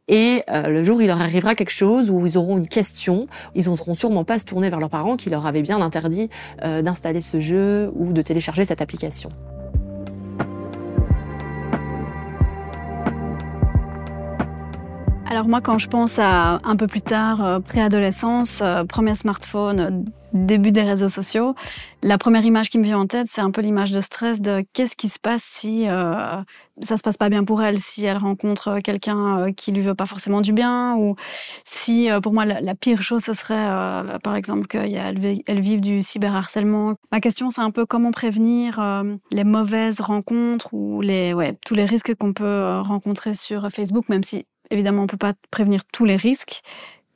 Et 0.08 0.42
euh, 0.50 0.68
le 0.68 0.84
jour 0.84 1.02
il 1.02 1.08
leur 1.08 1.20
arrivera 1.20 1.54
quelque 1.54 1.70
chose, 1.70 2.10
où 2.10 2.26
ils 2.26 2.38
auront 2.38 2.58
une 2.58 2.68
question, 2.68 3.26
ils 3.54 3.68
n'oseront 3.68 3.94
sûrement 3.94 4.24
pas 4.24 4.38
se 4.38 4.44
tourner 4.44 4.70
vers 4.70 4.78
leurs 4.78 4.90
parents 4.90 5.16
qui 5.16 5.30
leur 5.30 5.46
avaient 5.46 5.62
bien 5.62 5.80
interdit 5.80 6.30
euh, 6.62 6.82
d'installer 6.82 7.20
ce 7.20 7.40
jeu 7.40 7.90
ou 7.94 8.12
de 8.12 8.22
télécharger 8.22 8.64
cette 8.64 8.80
application. 8.80 9.30
Alors 15.28 15.48
moi, 15.48 15.60
quand 15.60 15.78
je 15.78 15.88
pense 15.88 16.20
à 16.20 16.60
un 16.62 16.76
peu 16.76 16.86
plus 16.86 17.02
tard, 17.02 17.44
euh, 17.44 17.58
préadolescence, 17.58 18.60
euh, 18.62 18.84
premier 18.84 19.16
smartphone, 19.16 19.80
euh, 19.80 19.90
début 20.32 20.70
des 20.70 20.82
réseaux 20.82 21.08
sociaux, 21.08 21.56
la 22.02 22.16
première 22.16 22.44
image 22.44 22.70
qui 22.70 22.78
me 22.78 22.84
vient 22.84 22.98
en 22.98 23.06
tête, 23.06 23.26
c'est 23.28 23.40
un 23.40 23.50
peu 23.50 23.60
l'image 23.60 23.90
de 23.90 24.00
stress 24.00 24.40
de 24.40 24.64
qu'est-ce 24.72 24.94
qui 24.94 25.08
se 25.08 25.18
passe 25.18 25.42
si 25.42 25.88
euh, 25.88 26.14
ça 26.80 26.96
se 26.96 27.02
passe 27.02 27.16
pas 27.16 27.28
bien 27.28 27.42
pour 27.42 27.60
elle, 27.60 27.78
si 27.78 28.04
elle 28.04 28.18
rencontre 28.18 28.78
quelqu'un 28.80 29.52
qui 29.52 29.72
lui 29.72 29.82
veut 29.82 29.94
pas 29.94 30.06
forcément 30.06 30.42
du 30.42 30.52
bien, 30.52 30.94
ou 30.96 31.16
si 31.64 32.08
pour 32.22 32.34
moi 32.34 32.44
la, 32.44 32.74
pire 32.74 33.00
chose 33.00 33.24
ce 33.24 33.32
serait 33.32 33.66
par 34.22 34.36
exemple 34.36 34.66
qu'elle 34.66 35.42
elle 35.46 35.60
vive 35.60 35.80
du 35.80 36.02
cyberharcèlement. 36.02 36.96
Ma 37.10 37.20
question 37.20 37.48
c'est 37.48 37.62
un 37.62 37.70
peu 37.70 37.86
comment 37.86 38.10
prévenir 38.10 38.78
les 39.30 39.44
mauvaises 39.44 40.00
rencontres 40.00 40.74
ou 40.74 41.00
les 41.00 41.32
ouais 41.32 41.56
tous 41.64 41.74
les 41.74 41.86
risques 41.86 42.14
qu'on 42.14 42.34
peut 42.34 42.80
rencontrer 42.80 43.32
sur 43.32 43.70
Facebook, 43.70 44.10
même 44.10 44.22
si 44.22 44.44
évidemment, 44.70 45.02
on 45.02 45.06
peut 45.06 45.16
pas 45.16 45.34
prévenir 45.50 45.84
tous 45.84 46.04
les 46.04 46.16
risques. 46.16 46.62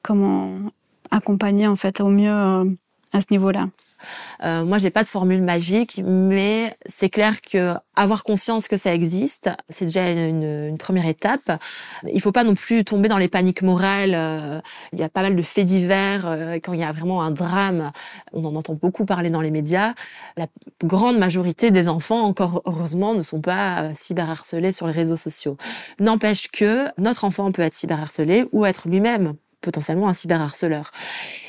Comment 0.02 0.56
accompagner 1.10 1.66
en 1.66 1.76
fait 1.76 2.00
au 2.00 2.08
mieux 2.08 2.32
euh, 2.32 2.64
à 3.12 3.20
ce 3.20 3.26
niveau-là? 3.30 3.68
Euh, 4.42 4.64
moi, 4.64 4.78
j'ai 4.78 4.90
pas 4.90 5.02
de 5.02 5.08
formule 5.08 5.42
magique, 5.42 6.00
mais 6.04 6.76
c'est 6.86 7.10
clair 7.10 7.40
que 7.40 7.74
avoir 8.00 8.24
conscience 8.24 8.66
que 8.66 8.78
ça 8.78 8.94
existe, 8.94 9.50
c'est 9.68 9.84
déjà 9.84 10.10
une, 10.10 10.78
première 10.78 11.06
étape. 11.06 11.60
Il 12.10 12.20
faut 12.22 12.32
pas 12.32 12.44
non 12.44 12.54
plus 12.54 12.82
tomber 12.82 13.08
dans 13.08 13.18
les 13.18 13.28
paniques 13.28 13.60
morales. 13.60 14.14
Euh, 14.14 14.60
il 14.94 14.98
y 14.98 15.02
a 15.02 15.10
pas 15.10 15.20
mal 15.20 15.36
de 15.36 15.42
faits 15.42 15.66
divers. 15.66 16.22
Euh, 16.24 16.54
quand 16.54 16.72
il 16.72 16.80
y 16.80 16.84
a 16.84 16.92
vraiment 16.92 17.22
un 17.22 17.30
drame, 17.30 17.92
on 18.32 18.44
en 18.46 18.56
entend 18.56 18.72
beaucoup 18.72 19.04
parler 19.04 19.28
dans 19.28 19.42
les 19.42 19.50
médias. 19.50 19.92
La 20.38 20.46
grande 20.82 21.18
majorité 21.18 21.70
des 21.70 21.88
enfants, 21.88 22.22
encore 22.22 22.62
heureusement, 22.64 23.12
ne 23.14 23.22
sont 23.22 23.42
pas 23.42 23.82
euh, 23.82 23.90
cyberharcelés 23.94 24.72
sur 24.72 24.86
les 24.86 24.94
réseaux 24.94 25.18
sociaux. 25.18 25.58
N'empêche 25.98 26.50
que 26.50 26.86
notre 26.96 27.24
enfant 27.24 27.52
peut 27.52 27.62
être 27.62 27.74
cyberharcelé 27.74 28.46
ou 28.52 28.64
être 28.64 28.88
lui-même 28.88 29.34
potentiellement 29.60 30.08
un 30.08 30.14
cyberharceleur. 30.14 30.90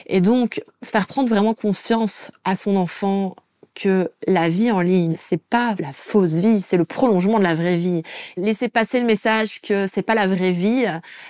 Et 0.07 0.21
donc, 0.21 0.63
faire 0.83 1.07
prendre 1.07 1.29
vraiment 1.29 1.53
conscience 1.53 2.31
à 2.43 2.55
son 2.55 2.75
enfant 2.75 3.35
que 3.73 4.11
la 4.27 4.49
vie 4.49 4.71
en 4.71 4.81
ligne, 4.81 5.15
c'est 5.17 5.41
pas 5.41 5.75
la 5.79 5.93
fausse 5.93 6.33
vie, 6.33 6.61
c'est 6.61 6.77
le 6.77 6.85
prolongement 6.85 7.39
de 7.39 7.43
la 7.43 7.55
vraie 7.55 7.77
vie. 7.77 8.03
Laisser 8.35 8.69
passer 8.69 8.99
le 8.99 9.05
message 9.05 9.61
que 9.61 9.87
c'est 9.87 10.01
pas 10.01 10.15
la 10.15 10.27
vraie 10.27 10.51
vie, 10.51 10.85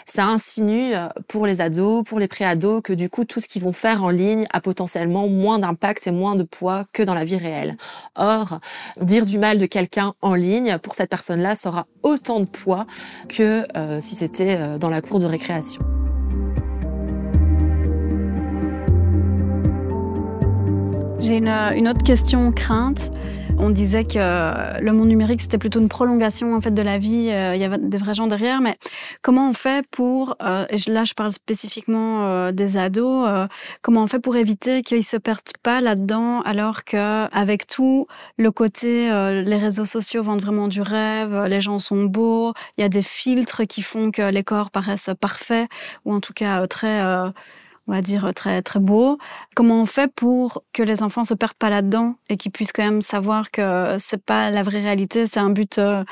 ça 0.05 0.25
insinue 0.25 0.93
pour 1.27 1.45
les 1.45 1.61
ados, 1.61 2.03
pour 2.03 2.19
les 2.19 2.27
pré-ados, 2.27 2.81
que 2.83 2.93
du 2.93 3.09
coup, 3.09 3.25
tout 3.25 3.41
ce 3.41 3.47
qu'ils 3.47 3.61
vont 3.61 3.73
faire 3.73 4.03
en 4.03 4.09
ligne 4.09 4.45
a 4.51 4.61
potentiellement 4.61 5.27
moins 5.27 5.59
d'impact 5.59 6.07
et 6.07 6.11
moins 6.11 6.35
de 6.35 6.43
poids 6.43 6.85
que 6.93 7.03
dans 7.03 7.13
la 7.13 7.23
vie 7.23 7.37
réelle. 7.37 7.77
Or, 8.15 8.59
dire 8.99 9.25
du 9.25 9.37
mal 9.37 9.57
de 9.57 9.65
quelqu'un 9.65 10.13
en 10.21 10.33
ligne, 10.33 10.77
pour 10.79 10.95
cette 10.95 11.09
personne-là, 11.09 11.53
aura 11.65 11.85
autant 12.01 12.39
de 12.39 12.45
poids 12.45 12.87
que 13.29 13.65
euh, 13.77 13.99
si 14.01 14.15
c'était 14.15 14.57
euh, 14.57 14.77
dans 14.77 14.89
la 14.89 15.01
cour 15.01 15.19
de 15.19 15.25
récréation. 15.25 16.00
J'ai 21.21 21.37
une, 21.37 21.87
autre 21.87 22.03
question 22.03 22.51
crainte. 22.51 23.11
on 23.59 23.69
disait 23.69 24.05
que 24.05 24.81
le 24.81 24.91
monde 24.91 25.07
numérique 25.07 25.39
c'était 25.41 25.59
plutôt 25.59 25.79
une 25.79 25.87
prolongation 25.87 26.55
en 26.55 26.61
fait 26.61 26.71
de 26.71 26.81
la 26.81 26.97
vie. 26.97 27.29
Euh, 27.29 27.53
il 27.53 27.61
y 27.61 27.63
avait 27.63 27.77
des 27.77 27.97
vrais 27.97 28.15
gens 28.15 28.25
derrière, 28.25 28.59
mais 28.59 28.75
comment 29.21 29.47
on 29.47 29.53
fait 29.53 29.85
pour 29.91 30.35
euh, 30.41 30.65
là 30.87 31.03
je 31.03 31.13
parle 31.13 31.31
spécifiquement 31.31 32.25
euh, 32.25 32.51
des 32.51 32.75
ados. 32.75 33.47
comment 33.83 34.03
on 34.03 34.07
fait 34.07 34.19
pour 34.19 34.35
éviter 34.35 34.81
qu'ils 34.81 35.05
se 35.05 35.15
perdent 35.15 35.41
pas 35.61 35.79
là-dedans 35.79 36.41
alors 36.41 36.85
que 36.85 37.27
avec 37.31 37.67
tout 37.67 38.07
le 38.37 38.49
côté 38.51 39.09
les 39.45 39.57
réseaux 39.57 39.85
sociaux 39.85 40.23
vendent 40.23 40.41
vraiment 40.41 40.67
du 40.67 40.81
rêve, 40.81 41.45
les 41.45 41.61
gens 41.61 41.77
sont 41.77 42.05
beaux, 42.05 42.53
il 42.77 42.81
y 42.81 42.83
a 42.83 42.89
des 42.89 43.03
filtres 43.03 43.67
qui 43.67 43.83
font 43.83 44.09
que 44.09 44.31
les 44.31 44.43
corps 44.43 44.71
paraissent 44.71 45.11
parfaits 45.19 45.69
ou 46.03 46.13
en 46.13 46.19
tout 46.19 46.33
cas 46.33 46.65
très 46.65 47.03
on 47.87 47.93
va 47.93 48.01
dire, 48.01 48.31
très, 48.33 48.61
très 48.61 48.79
beau. 48.79 49.17
Comment 49.55 49.81
on 49.81 49.85
fait 49.85 50.11
pour 50.13 50.63
que 50.73 50.83
les 50.83 51.03
enfants 51.03 51.25
se 51.25 51.33
perdent 51.33 51.53
pas 51.53 51.69
là-dedans 51.69 52.15
et 52.29 52.37
qu'ils 52.37 52.51
puissent 52.51 52.71
quand 52.71 52.83
même 52.83 53.01
savoir 53.01 53.51
que 53.51 53.97
c'est 53.99 54.23
pas 54.23 54.49
la 54.49 54.63
vraie 54.63 54.81
réalité, 54.81 55.27
c'est 55.27 55.39
un 55.39 55.49
but 55.49 55.77
euh, 55.77 56.03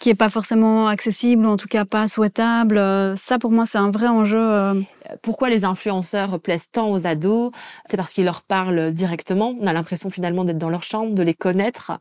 qui 0.00 0.10
est 0.10 0.14
pas 0.14 0.30
forcément 0.30 0.88
accessible, 0.88 1.46
ou 1.46 1.50
en 1.50 1.56
tout 1.56 1.68
cas 1.68 1.84
pas 1.84 2.08
souhaitable. 2.08 2.80
Ça, 3.16 3.38
pour 3.38 3.50
moi, 3.50 3.66
c'est 3.66 3.78
un 3.78 3.90
vrai 3.90 4.08
enjeu. 4.08 4.38
Euh. 4.38 4.74
Pourquoi 5.22 5.50
les 5.50 5.64
influenceurs 5.64 6.40
plaisent 6.40 6.70
tant 6.70 6.90
aux 6.90 7.06
ados 7.06 7.50
C'est 7.86 7.96
parce 7.96 8.12
qu'ils 8.12 8.24
leur 8.24 8.42
parlent 8.42 8.92
directement. 8.92 9.54
On 9.60 9.66
a 9.66 9.72
l'impression 9.72 10.10
finalement 10.10 10.44
d'être 10.44 10.58
dans 10.58 10.70
leur 10.70 10.82
chambre, 10.82 11.14
de 11.14 11.22
les 11.22 11.34
connaître. 11.34 11.92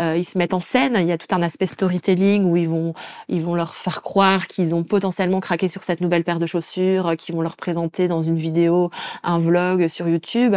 Euh, 0.00 0.16
ils 0.16 0.24
se 0.24 0.38
mettent 0.38 0.54
en 0.54 0.60
scène. 0.60 0.96
Il 0.98 1.06
y 1.06 1.12
a 1.12 1.18
tout 1.18 1.34
un 1.34 1.42
aspect 1.42 1.66
storytelling 1.66 2.44
où 2.44 2.56
ils 2.56 2.68
vont, 2.68 2.94
ils 3.28 3.42
vont 3.42 3.54
leur 3.54 3.74
faire 3.74 4.02
croire 4.02 4.46
qu'ils 4.46 4.74
ont 4.74 4.84
potentiellement 4.84 5.40
craqué 5.40 5.68
sur 5.68 5.82
cette 5.82 6.00
nouvelle 6.00 6.24
paire 6.24 6.38
de 6.38 6.46
chaussures, 6.46 7.16
qu'ils 7.16 7.34
vont 7.34 7.42
leur 7.42 7.56
présenter 7.56 8.08
dans 8.08 8.22
une 8.22 8.36
vidéo, 8.36 8.90
un 9.22 9.38
vlog 9.38 9.88
sur 9.88 10.08
YouTube 10.08 10.56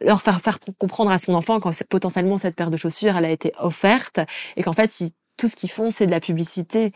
leur 0.00 0.22
faire 0.22 0.40
faire 0.40 0.58
comprendre 0.78 1.10
à 1.10 1.18
son 1.18 1.34
enfant 1.34 1.60
quand 1.60 1.72
potentiellement 1.88 2.38
cette 2.38 2.56
paire 2.56 2.70
de 2.70 2.76
chaussures 2.76 3.16
elle 3.16 3.24
a 3.24 3.30
été 3.30 3.52
offerte 3.58 4.20
et 4.56 4.62
qu'en 4.62 4.72
fait 4.72 4.90
tout 5.40 5.48
ce 5.48 5.56
qu'ils 5.56 5.70
font, 5.70 5.90
c'est 5.90 6.04
de 6.04 6.10
la 6.10 6.20
publicité. 6.20 6.92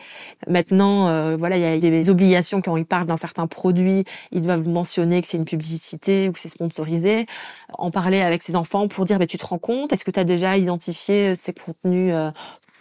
Maintenant, 0.46 1.08
euh, 1.08 1.34
voilà, 1.34 1.56
il 1.56 1.62
y 1.62 1.66
a 1.66 1.78
des 1.78 2.10
obligations 2.10 2.60
quand 2.60 2.76
ils 2.76 2.84
parlent 2.84 3.06
d'un 3.06 3.16
certain 3.16 3.46
produit, 3.46 4.04
ils 4.32 4.42
doivent 4.42 4.68
mentionner 4.68 5.22
que 5.22 5.26
c'est 5.26 5.38
une 5.38 5.46
publicité 5.46 6.28
ou 6.28 6.32
que 6.32 6.38
c'est 6.38 6.50
sponsorisé. 6.50 7.24
En 7.78 7.90
parler 7.90 8.20
avec 8.20 8.42
ses 8.42 8.54
enfants 8.54 8.86
pour 8.86 9.06
dire, 9.06 9.18
mais 9.18 9.26
tu 9.26 9.38
te 9.38 9.46
rends 9.46 9.58
compte, 9.58 9.94
est-ce 9.94 10.04
que 10.04 10.10
tu 10.10 10.20
as 10.20 10.24
déjà 10.24 10.58
identifié 10.58 11.34
ces 11.36 11.54
contenus 11.54 12.12
euh, 12.12 12.30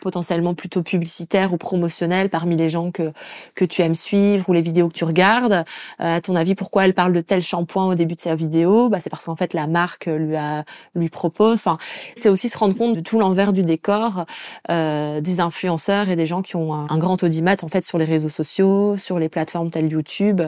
potentiellement 0.03 0.53
plutôt 0.53 0.83
publicitaire 0.83 1.53
ou 1.53 1.57
promotionnel 1.57 2.29
parmi 2.29 2.57
les 2.57 2.69
gens 2.69 2.91
que, 2.91 3.13
que 3.55 3.63
tu 3.63 3.81
aimes 3.81 3.95
suivre 3.95 4.49
ou 4.49 4.53
les 4.53 4.61
vidéos 4.61 4.89
que 4.89 4.93
tu 4.93 5.05
regardes. 5.05 5.53
Euh, 5.53 6.17
à 6.17 6.21
ton 6.21 6.35
avis, 6.35 6.55
pourquoi 6.55 6.83
elle 6.83 6.93
parle 6.93 7.13
de 7.13 7.21
tel 7.21 7.41
shampoing 7.41 7.87
au 7.87 7.95
début 7.95 8.15
de 8.15 8.21
sa 8.21 8.35
vidéo? 8.35 8.89
Bah, 8.89 8.99
C'est 8.99 9.09
parce 9.09 9.23
qu'en 9.23 9.37
fait, 9.37 9.53
la 9.53 9.65
marque 9.65 10.07
lui, 10.07 10.35
a, 10.35 10.65
lui 10.93 11.07
propose. 11.07 11.59
Enfin, 11.59 11.77
c'est 12.17 12.27
aussi 12.27 12.49
se 12.49 12.57
rendre 12.57 12.75
compte 12.75 12.95
de 12.95 12.99
tout 12.99 13.17
l'envers 13.17 13.53
du 13.53 13.63
décor 13.63 14.25
euh, 14.69 15.21
des 15.21 15.39
influenceurs 15.39 16.09
et 16.09 16.17
des 16.17 16.25
gens 16.25 16.41
qui 16.41 16.57
ont 16.57 16.73
un, 16.73 16.97
grand 16.97 17.23
audimat 17.23 17.55
en 17.63 17.67
fait 17.69 17.85
sur 17.85 17.97
les 17.97 18.05
réseaux 18.05 18.29
sociaux, 18.29 18.97
sur 18.97 19.19
les 19.19 19.29
plateformes 19.29 19.69
telles 19.69 19.91
YouTube. 19.91 20.41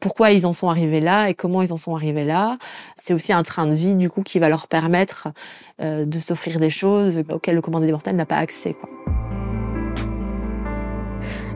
Pourquoi 0.00 0.30
ils 0.30 0.46
en 0.46 0.54
sont 0.54 0.68
arrivés 0.70 1.00
là 1.00 1.28
et 1.28 1.34
comment 1.34 1.60
ils 1.60 1.72
en 1.72 1.76
sont 1.76 1.94
arrivés 1.94 2.24
là? 2.24 2.56
C'est 2.94 3.12
aussi 3.12 3.32
un 3.32 3.42
train 3.42 3.66
de 3.66 3.74
vie 3.74 3.94
du 3.94 4.08
coup 4.08 4.22
qui 4.22 4.38
va 4.38 4.48
leur 4.48 4.68
permettre 4.68 5.28
euh, 5.80 6.06
de 6.06 6.18
s'offrir 6.18 6.58
des 6.58 6.70
choses 6.70 7.22
auxquelles 7.30 7.56
le 7.56 7.60
commandant 7.60 7.84
des 7.84 7.92
mortels 7.92 8.16
n'a 8.16 8.26
pas 8.26 8.36
accès. 8.36 8.74
Quoi. 8.74 9.01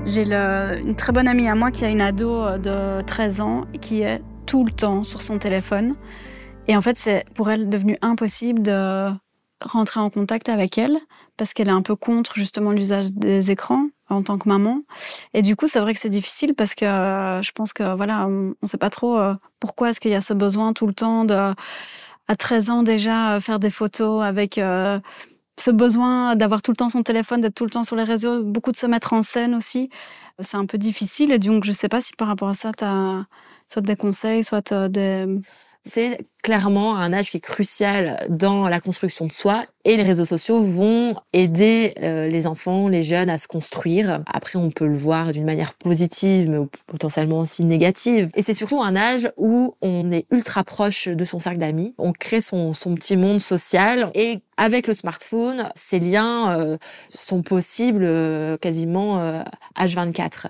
J'ai 0.07 0.23
une 0.23 0.95
très 0.95 1.13
bonne 1.13 1.27
amie 1.27 1.49
à 1.49 1.57
moi 1.57 1.73
qui 1.73 1.85
a 1.85 1.89
une 1.89 2.01
ado 2.01 2.31
euh, 2.31 2.59
de 2.59 3.05
13 3.05 3.41
ans 3.41 3.65
qui 3.81 4.03
est 4.03 4.23
tout 4.47 4.65
le 4.65 4.71
temps 4.71 5.03
sur 5.03 5.21
son 5.21 5.39
téléphone. 5.39 5.97
Et 6.69 6.77
en 6.77 6.81
fait, 6.81 6.97
c'est 6.97 7.25
pour 7.35 7.51
elle 7.51 7.69
devenu 7.69 7.99
impossible 8.03 8.63
de 8.63 9.09
rentrer 9.65 9.99
en 9.99 10.09
contact 10.09 10.49
avec 10.49 10.79
elle 10.79 10.97
parce 11.37 11.53
qu'elle 11.53 11.67
est 11.67 11.73
un 11.73 11.83
peu 11.83 11.97
contre 11.97 12.37
justement 12.37 12.71
l'usage 12.71 13.13
des 13.13 13.51
écrans 13.51 13.89
en 14.09 14.23
tant 14.23 14.39
que 14.39 14.49
maman. 14.49 14.83
Et 15.35 15.43
du 15.43 15.57
coup, 15.57 15.67
c'est 15.67 15.81
vrai 15.81 15.93
que 15.93 15.99
c'est 15.99 16.09
difficile 16.09 16.55
parce 16.55 16.77
que 16.77 16.85
euh, 16.85 17.43
je 17.43 17.51
pense 17.51 17.73
que 17.73 17.97
voilà, 17.97 18.29
on 18.29 18.55
ne 18.63 18.67
sait 18.69 18.79
pas 18.79 18.91
trop 18.91 19.19
euh, 19.19 19.35
pourquoi 19.59 19.91
est-ce 19.91 19.99
qu'il 19.99 20.13
y 20.13 20.15
a 20.15 20.23
ce 20.23 20.35
besoin 20.35 20.73
tout 20.73 20.87
le 20.87 20.95
temps 20.95 21.25
de 21.25 21.35
à 22.29 22.35
13 22.39 22.71
ans 22.71 22.83
déjà 22.85 23.41
faire 23.41 23.59
des 23.59 23.71
photos 23.71 24.23
avec 24.25 24.59
ce 25.59 25.71
besoin 25.71 26.37
d'avoir 26.37 26.63
tout 26.63 26.71
le 26.71 26.77
temps 26.77 26.91
son 26.91 27.03
téléphone, 27.03 27.41
d'être 27.41 27.55
tout 27.55 27.65
le 27.65 27.71
temps 27.71 27.85
sur 27.85 27.97
les 27.97 28.05
réseaux, 28.05 28.43
beaucoup 28.43 28.73
de 28.73 28.77
se 28.77 28.87
mettre 28.87 29.13
en 29.13 29.23
scène 29.23 29.55
aussi, 29.55 29.91
c'est 30.41 30.57
un 30.57 30.67
peu 30.67 30.79
difficile. 30.79 31.33
Et 31.33 31.39
donc, 31.39 31.65
je 31.65 31.71
ne 31.71 31.75
sais 31.75 31.89
pas 31.89 32.01
si 32.01 32.13
par 32.15 32.29
rapport 32.29 32.49
à 32.49 32.55
ça, 32.55 32.73
tu 32.77 32.85
as 32.85 33.27
soit 33.69 33.83
des 33.83 33.97
conseils, 33.97 34.45
soit 34.45 34.73
euh, 34.73 34.89
des... 34.89 35.27
clairement 36.47 36.97
un 36.97 37.13
âge 37.13 37.33
qui 37.33 37.39
est 37.39 37.41
crucial 37.41 38.25
dans 38.29 38.69
la 38.69 38.79
construction 38.79 39.27
de 39.27 39.33
soi 39.33 39.65
et 39.85 39.97
les 39.97 40.05
réseaux 40.05 40.25
sociaux 40.25 40.63
vont 40.63 41.17
aider 41.33 41.95
euh, 42.03 42.27
les 42.29 42.47
enfants, 42.47 42.89
les 42.89 43.03
jeunes 43.03 43.31
à 43.31 43.39
se 43.39 43.49
construire. 43.49 44.23
Après, 44.33 44.57
on 44.57 44.71
peut 44.71 44.87
le 44.87 44.97
voir 44.97 45.33
d'une 45.33 45.45
manière 45.45 45.75
positive, 45.75 46.49
mais 46.49 46.59
potentiellement 46.87 47.41
aussi 47.41 47.65
négative. 47.65 48.29
Et 48.35 48.43
c'est 48.43 48.55
surtout 48.55 48.81
un 48.81 48.95
âge 48.95 49.31
où 49.37 49.77
on 49.83 50.11
est 50.11 50.27
ultra 50.33 50.63
proche 50.65 51.09
de 51.09 51.25
son 51.25 51.39
cercle 51.39 51.59
d'amis. 51.59 51.95
On 51.99 52.13
crée 52.13 52.41
son, 52.41 52.75
son 52.75 52.95
petit 52.95 53.17
monde 53.17 53.41
social 53.41 54.11
et 54.15 54.41
avec 54.57 54.89
le 54.89 54.95
smartphone, 54.95 55.69
ces 55.75 56.01
liens 56.01 56.59
euh, 56.59 56.79
sont 57.09 57.43
possibles 57.43 58.05
euh, 58.05 58.57
quasiment 58.57 59.43
H24. 59.79 60.47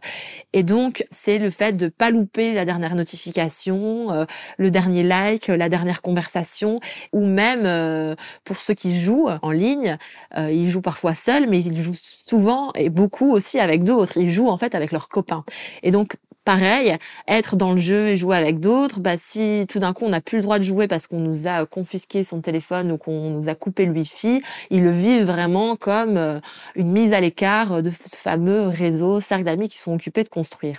Et 0.54 0.62
donc, 0.62 1.04
c'est 1.10 1.38
le 1.38 1.50
fait 1.50 1.76
de 1.76 1.88
pas 1.88 2.10
louper 2.10 2.54
la 2.54 2.64
dernière 2.64 2.94
notification, 2.94 4.26
le 4.56 4.70
dernier 4.70 5.02
like, 5.02 5.48
la 5.48 5.68
dernière 5.68 5.85
conversation, 5.94 6.80
ou 7.12 7.24
même 7.24 8.16
pour 8.44 8.56
ceux 8.56 8.74
qui 8.74 8.98
jouent, 8.98 9.28
en 9.42 9.50
ligne. 9.50 9.96
Euh, 10.36 10.50
ils 10.50 10.68
jouent 10.68 10.82
parfois 10.82 11.14
seuls, 11.14 11.46
mais 11.48 11.60
ils 11.60 11.76
jouent 11.76 11.92
souvent 11.94 12.72
et 12.74 12.90
beaucoup 12.90 13.30
aussi 13.30 13.58
avec 13.58 13.84
d'autres. 13.84 14.16
Ils 14.18 14.30
jouent 14.30 14.48
en 14.48 14.56
fait 14.56 14.74
avec 14.74 14.92
leurs 14.92 15.08
copains. 15.08 15.44
Et 15.82 15.90
donc 15.90 16.16
pareil, 16.46 16.96
être 17.26 17.56
dans 17.56 17.72
le 17.72 17.78
jeu 17.78 18.06
et 18.06 18.16
jouer 18.16 18.36
avec 18.36 18.60
d'autres, 18.60 19.00
bah 19.00 19.18
si 19.18 19.66
tout 19.68 19.80
d'un 19.80 19.92
coup 19.92 20.04
on 20.04 20.10
n'a 20.10 20.20
plus 20.20 20.38
le 20.38 20.42
droit 20.42 20.60
de 20.60 20.64
jouer 20.64 20.86
parce 20.86 21.08
qu'on 21.08 21.18
nous 21.18 21.48
a 21.48 21.66
confisqué 21.66 22.22
son 22.22 22.40
téléphone 22.40 22.92
ou 22.92 22.98
qu'on 22.98 23.30
nous 23.30 23.48
a 23.48 23.56
coupé 23.56 23.84
le 23.84 23.90
wifi, 23.90 24.42
ils 24.70 24.84
le 24.84 24.92
vivent 24.92 25.24
vraiment 25.24 25.74
comme 25.74 26.16
euh, 26.16 26.38
une 26.76 26.92
mise 26.92 27.12
à 27.12 27.20
l'écart 27.20 27.82
de 27.82 27.90
ce 27.90 28.16
fameux 28.16 28.68
réseau, 28.68 29.18
cercle 29.18 29.42
d'amis 29.42 29.68
qui 29.68 29.78
sont 29.78 29.92
occupés 29.92 30.22
de 30.22 30.28
construire. 30.28 30.78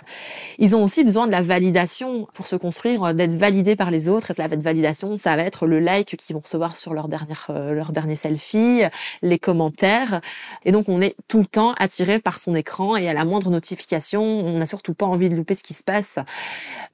Ils 0.58 0.74
ont 0.74 0.82
aussi 0.82 1.04
besoin 1.04 1.26
de 1.26 1.32
la 1.32 1.42
validation 1.42 2.26
pour 2.32 2.46
se 2.46 2.56
construire, 2.56 3.12
d'être 3.12 3.34
validés 3.34 3.76
par 3.76 3.90
les 3.90 4.08
autres. 4.08 4.30
Et 4.30 4.34
la 4.38 4.48
validation, 4.48 5.18
ça 5.18 5.36
va 5.36 5.42
être 5.42 5.66
le 5.66 5.80
like 5.80 6.16
qu'ils 6.16 6.34
vont 6.34 6.40
recevoir 6.40 6.76
sur 6.76 6.94
leur 6.94 7.08
dernière, 7.08 7.48
euh, 7.50 7.74
leur 7.74 7.92
dernier 7.92 8.16
selfie, 8.16 8.84
les 9.20 9.38
commentaires. 9.38 10.22
Et 10.64 10.72
donc 10.72 10.88
on 10.88 11.02
est 11.02 11.14
tout 11.28 11.40
le 11.40 11.46
temps 11.46 11.74
attiré 11.78 12.20
par 12.20 12.38
son 12.38 12.54
écran 12.54 12.96
et 12.96 13.06
à 13.06 13.12
la 13.12 13.26
moindre 13.26 13.50
notification, 13.50 14.22
on 14.22 14.56
n'a 14.56 14.66
surtout 14.66 14.94
pas 14.94 15.04
envie 15.04 15.28
de 15.28 15.36
louper 15.36 15.57
ce 15.58 15.62
qui 15.62 15.74
se 15.74 15.82
passe. 15.82 16.18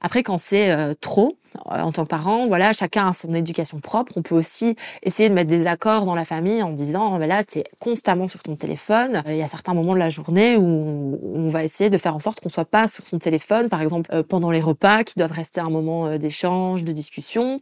Après, 0.01 0.23
quand 0.23 0.37
c'est 0.37 0.71
euh, 0.71 0.93
trop, 0.99 1.37
euh, 1.71 1.79
en 1.79 1.91
tant 1.91 2.03
que 2.03 2.09
parent, 2.09 2.47
voilà, 2.47 2.73
chacun 2.73 3.07
a 3.07 3.13
son 3.13 3.33
éducation 3.33 3.79
propre. 3.79 4.13
On 4.15 4.21
peut 4.21 4.35
aussi 4.35 4.75
essayer 5.03 5.29
de 5.29 5.33
mettre 5.33 5.49
des 5.49 5.67
accords 5.67 6.05
dans 6.05 6.15
la 6.15 6.25
famille 6.25 6.61
en 6.61 6.71
disant, 6.71 7.15
oh, 7.15 7.19
là, 7.19 7.43
tu 7.43 7.59
es 7.59 7.63
constamment 7.79 8.27
sur 8.27 8.43
ton 8.43 8.55
téléphone. 8.55 9.23
Il 9.27 9.37
y 9.37 9.41
a 9.41 9.47
certains 9.47 9.73
moments 9.73 9.93
de 9.93 9.99
la 9.99 10.09
journée 10.09 10.57
où 10.57 11.19
on 11.33 11.49
va 11.49 11.63
essayer 11.63 11.89
de 11.89 11.97
faire 11.97 12.15
en 12.15 12.19
sorte 12.19 12.41
qu'on 12.41 12.49
soit 12.49 12.65
pas 12.65 12.87
sur 12.87 13.03
son 13.03 13.19
téléphone, 13.19 13.69
par 13.69 13.81
exemple 13.81 14.09
euh, 14.13 14.23
pendant 14.23 14.51
les 14.51 14.59
repas 14.59 15.03
qui 15.03 15.15
doivent 15.17 15.31
rester 15.31 15.61
un 15.61 15.69
moment 15.69 16.17
d'échange, 16.17 16.83
de 16.83 16.91
discussion. 16.91 17.57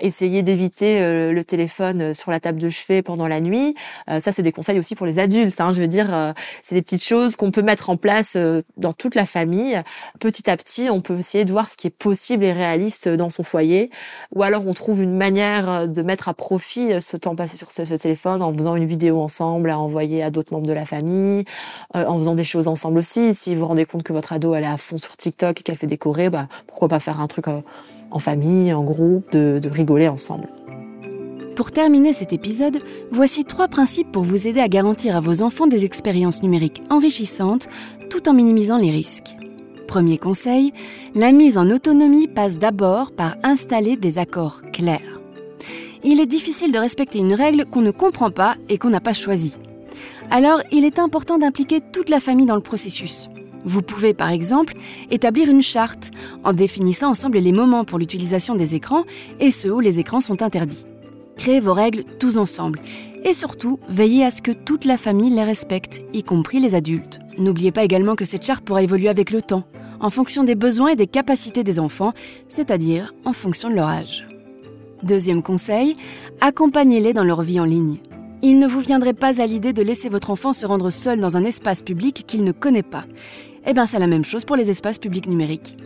Essayer 0.00 0.42
d'éviter 0.42 1.00
le 1.32 1.44
téléphone 1.44 2.14
sur 2.14 2.32
la 2.32 2.40
table 2.40 2.58
de 2.58 2.68
chevet 2.68 3.02
pendant 3.02 3.28
la 3.28 3.40
nuit. 3.40 3.76
Ça, 4.08 4.32
c'est 4.32 4.42
des 4.42 4.50
conseils 4.50 4.78
aussi 4.78 4.96
pour 4.96 5.06
les 5.06 5.20
adultes. 5.20 5.60
Hein. 5.60 5.72
Je 5.72 5.80
veux 5.80 5.86
dire, 5.86 6.34
c'est 6.64 6.74
des 6.74 6.82
petites 6.82 7.04
choses 7.04 7.36
qu'on 7.36 7.52
peut 7.52 7.62
mettre 7.62 7.90
en 7.90 7.96
place 7.96 8.36
dans 8.76 8.92
toute 8.92 9.14
la 9.14 9.24
famille. 9.24 9.80
Petit 10.18 10.43
à 10.48 10.56
petit, 10.56 10.90
on 10.90 11.00
peut 11.00 11.18
essayer 11.18 11.44
de 11.44 11.52
voir 11.52 11.68
ce 11.68 11.76
qui 11.76 11.86
est 11.86 11.90
possible 11.90 12.44
et 12.44 12.52
réaliste 12.52 13.08
dans 13.08 13.30
son 13.30 13.42
foyer. 13.42 13.90
Ou 14.34 14.42
alors, 14.42 14.66
on 14.66 14.74
trouve 14.74 15.02
une 15.02 15.16
manière 15.16 15.88
de 15.88 16.02
mettre 16.02 16.28
à 16.28 16.34
profit 16.34 17.00
ce 17.00 17.16
temps 17.16 17.36
passé 17.36 17.56
sur 17.56 17.70
ce, 17.70 17.82
téléphone 17.94 18.42
en 18.42 18.52
faisant 18.52 18.76
une 18.76 18.86
vidéo 18.86 19.20
ensemble 19.20 19.70
à 19.70 19.78
envoyer 19.78 20.22
à 20.22 20.30
d'autres 20.30 20.52
membres 20.52 20.66
de 20.66 20.72
la 20.72 20.86
famille, 20.86 21.44
euh, 21.96 22.04
en 22.06 22.18
faisant 22.18 22.34
des 22.34 22.44
choses 22.44 22.68
ensemble 22.68 22.98
aussi. 22.98 23.34
Si 23.34 23.54
vous 23.54 23.60
vous 23.60 23.66
rendez 23.68 23.84
compte 23.84 24.02
que 24.02 24.12
votre 24.12 24.32
ado, 24.32 24.54
elle 24.54 24.64
est 24.64 24.68
à 24.68 24.76
fond 24.76 24.98
sur 24.98 25.16
TikTok 25.16 25.60
et 25.60 25.62
qu'elle 25.62 25.76
fait 25.76 25.86
décorer, 25.86 26.30
bah, 26.30 26.48
pourquoi 26.66 26.88
pas 26.88 27.00
faire 27.00 27.20
un 27.20 27.26
truc 27.26 27.48
euh, 27.48 27.60
en 28.10 28.18
famille, 28.18 28.72
en 28.72 28.84
groupe, 28.84 29.32
de 29.32 29.68
rigoler 29.68 30.08
ensemble. 30.08 30.48
Pour 31.54 31.70
terminer 31.70 32.12
cet 32.12 32.32
épisode, 32.32 32.78
voici 33.12 33.44
trois 33.44 33.68
principes 33.68 34.10
pour 34.10 34.24
vous 34.24 34.48
aider 34.48 34.60
à 34.60 34.68
garantir 34.68 35.14
à 35.16 35.20
vos 35.20 35.42
enfants 35.42 35.68
des 35.68 35.84
expériences 35.84 36.42
numériques 36.42 36.82
enrichissantes 36.90 37.68
tout 38.10 38.28
en 38.28 38.32
minimisant 38.32 38.78
les 38.78 38.90
risques. 38.90 39.36
Premier 39.94 40.18
conseil, 40.18 40.72
la 41.14 41.30
mise 41.30 41.56
en 41.56 41.70
autonomie 41.70 42.26
passe 42.26 42.58
d'abord 42.58 43.12
par 43.12 43.36
installer 43.44 43.94
des 43.94 44.18
accords 44.18 44.62
clairs. 44.72 45.20
Il 46.02 46.18
est 46.18 46.26
difficile 46.26 46.72
de 46.72 46.80
respecter 46.80 47.20
une 47.20 47.32
règle 47.32 47.64
qu'on 47.64 47.80
ne 47.80 47.92
comprend 47.92 48.30
pas 48.30 48.56
et 48.68 48.76
qu'on 48.76 48.90
n'a 48.90 48.98
pas 48.98 49.12
choisie. 49.12 49.54
Alors, 50.32 50.62
il 50.72 50.84
est 50.84 50.98
important 50.98 51.38
d'impliquer 51.38 51.80
toute 51.80 52.08
la 52.08 52.18
famille 52.18 52.44
dans 52.44 52.56
le 52.56 52.60
processus. 52.60 53.28
Vous 53.64 53.82
pouvez 53.82 54.14
par 54.14 54.30
exemple 54.30 54.74
établir 55.12 55.48
une 55.48 55.62
charte 55.62 56.10
en 56.42 56.52
définissant 56.52 57.10
ensemble 57.10 57.38
les 57.38 57.52
moments 57.52 57.84
pour 57.84 58.00
l'utilisation 58.00 58.56
des 58.56 58.74
écrans 58.74 59.04
et 59.38 59.52
ceux 59.52 59.72
où 59.72 59.78
les 59.78 60.00
écrans 60.00 60.18
sont 60.18 60.42
interdits. 60.42 60.86
Créez 61.36 61.60
vos 61.60 61.72
règles 61.72 62.02
tous 62.18 62.36
ensemble 62.36 62.80
Et 63.22 63.32
surtout, 63.32 63.78
veillez 63.88 64.24
à 64.24 64.32
ce 64.32 64.42
que 64.42 64.50
toute 64.50 64.86
la 64.86 64.96
famille 64.96 65.30
les 65.30 65.44
respecte, 65.44 66.02
y 66.12 66.24
compris 66.24 66.58
les 66.58 66.74
adultes. 66.74 67.20
N'oubliez 67.38 67.70
pas 67.70 67.84
également 67.84 68.16
que 68.16 68.24
cette 68.24 68.44
charte 68.44 68.64
pourra 68.64 68.82
évoluer 68.82 69.08
avec 69.08 69.30
le 69.30 69.40
temps, 69.40 69.64
en 70.04 70.10
fonction 70.10 70.44
des 70.44 70.54
besoins 70.54 70.88
et 70.88 70.96
des 70.96 71.06
capacités 71.06 71.64
des 71.64 71.80
enfants, 71.80 72.12
c'est-à-dire 72.50 73.14
en 73.24 73.32
fonction 73.32 73.70
de 73.70 73.74
leur 73.74 73.88
âge. 73.88 74.26
Deuxième 75.02 75.42
conseil, 75.42 75.96
accompagnez-les 76.42 77.14
dans 77.14 77.24
leur 77.24 77.40
vie 77.40 77.58
en 77.58 77.64
ligne. 77.64 78.00
Il 78.42 78.58
ne 78.58 78.66
vous 78.66 78.80
viendrait 78.80 79.14
pas 79.14 79.40
à 79.40 79.46
l'idée 79.46 79.72
de 79.72 79.82
laisser 79.82 80.10
votre 80.10 80.28
enfant 80.28 80.52
se 80.52 80.66
rendre 80.66 80.90
seul 80.90 81.20
dans 81.20 81.38
un 81.38 81.44
espace 81.44 81.80
public 81.80 82.24
qu'il 82.26 82.44
ne 82.44 82.52
connaît 82.52 82.82
pas. 82.82 83.06
Eh 83.64 83.72
bien, 83.72 83.86
c'est 83.86 83.98
la 83.98 84.06
même 84.06 84.26
chose 84.26 84.44
pour 84.44 84.56
les 84.56 84.68
espaces 84.68 84.98
publics 84.98 85.26
numériques. 85.26 85.78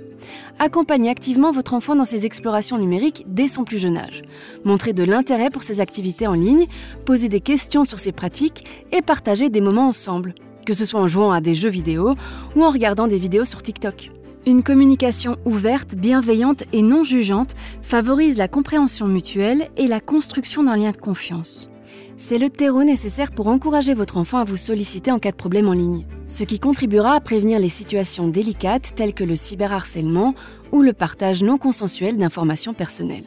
Accompagnez 0.58 1.10
activement 1.10 1.52
votre 1.52 1.74
enfant 1.74 1.94
dans 1.94 2.04
ses 2.04 2.26
explorations 2.26 2.76
numériques 2.76 3.24
dès 3.28 3.46
son 3.46 3.62
plus 3.62 3.78
jeune 3.78 3.96
âge. 3.96 4.22
Montrez 4.64 4.94
de 4.94 5.04
l'intérêt 5.04 5.50
pour 5.50 5.62
ses 5.62 5.80
activités 5.80 6.26
en 6.26 6.34
ligne, 6.34 6.66
posez 7.04 7.28
des 7.28 7.40
questions 7.40 7.84
sur 7.84 8.00
ses 8.00 8.10
pratiques 8.10 8.64
et 8.90 9.00
partagez 9.00 9.48
des 9.48 9.60
moments 9.60 9.86
ensemble, 9.86 10.34
que 10.68 10.74
ce 10.74 10.84
soit 10.84 11.00
en 11.00 11.08
jouant 11.08 11.32
à 11.32 11.40
des 11.40 11.54
jeux 11.54 11.70
vidéo 11.70 12.14
ou 12.54 12.62
en 12.62 12.68
regardant 12.68 13.08
des 13.08 13.16
vidéos 13.16 13.46
sur 13.46 13.62
TikTok. 13.62 14.10
Une 14.44 14.62
communication 14.62 15.38
ouverte, 15.46 15.94
bienveillante 15.94 16.64
et 16.74 16.82
non 16.82 17.04
jugeante 17.04 17.54
favorise 17.80 18.36
la 18.36 18.48
compréhension 18.48 19.06
mutuelle 19.06 19.70
et 19.78 19.86
la 19.86 20.00
construction 20.00 20.62
d'un 20.64 20.76
lien 20.76 20.90
de 20.90 20.98
confiance. 20.98 21.70
C'est 22.18 22.36
le 22.36 22.50
terreau 22.50 22.84
nécessaire 22.84 23.32
pour 23.32 23.46
encourager 23.46 23.94
votre 23.94 24.18
enfant 24.18 24.36
à 24.36 24.44
vous 24.44 24.58
solliciter 24.58 25.10
en 25.10 25.18
cas 25.18 25.30
de 25.30 25.36
problème 25.36 25.68
en 25.68 25.72
ligne, 25.72 26.04
ce 26.28 26.44
qui 26.44 26.58
contribuera 26.58 27.14
à 27.14 27.20
prévenir 27.20 27.60
les 27.60 27.70
situations 27.70 28.28
délicates 28.28 28.92
telles 28.94 29.14
que 29.14 29.24
le 29.24 29.36
cyberharcèlement 29.36 30.34
ou 30.70 30.82
le 30.82 30.92
partage 30.92 31.42
non 31.42 31.56
consensuel 31.56 32.18
d'informations 32.18 32.74
personnelles. 32.74 33.24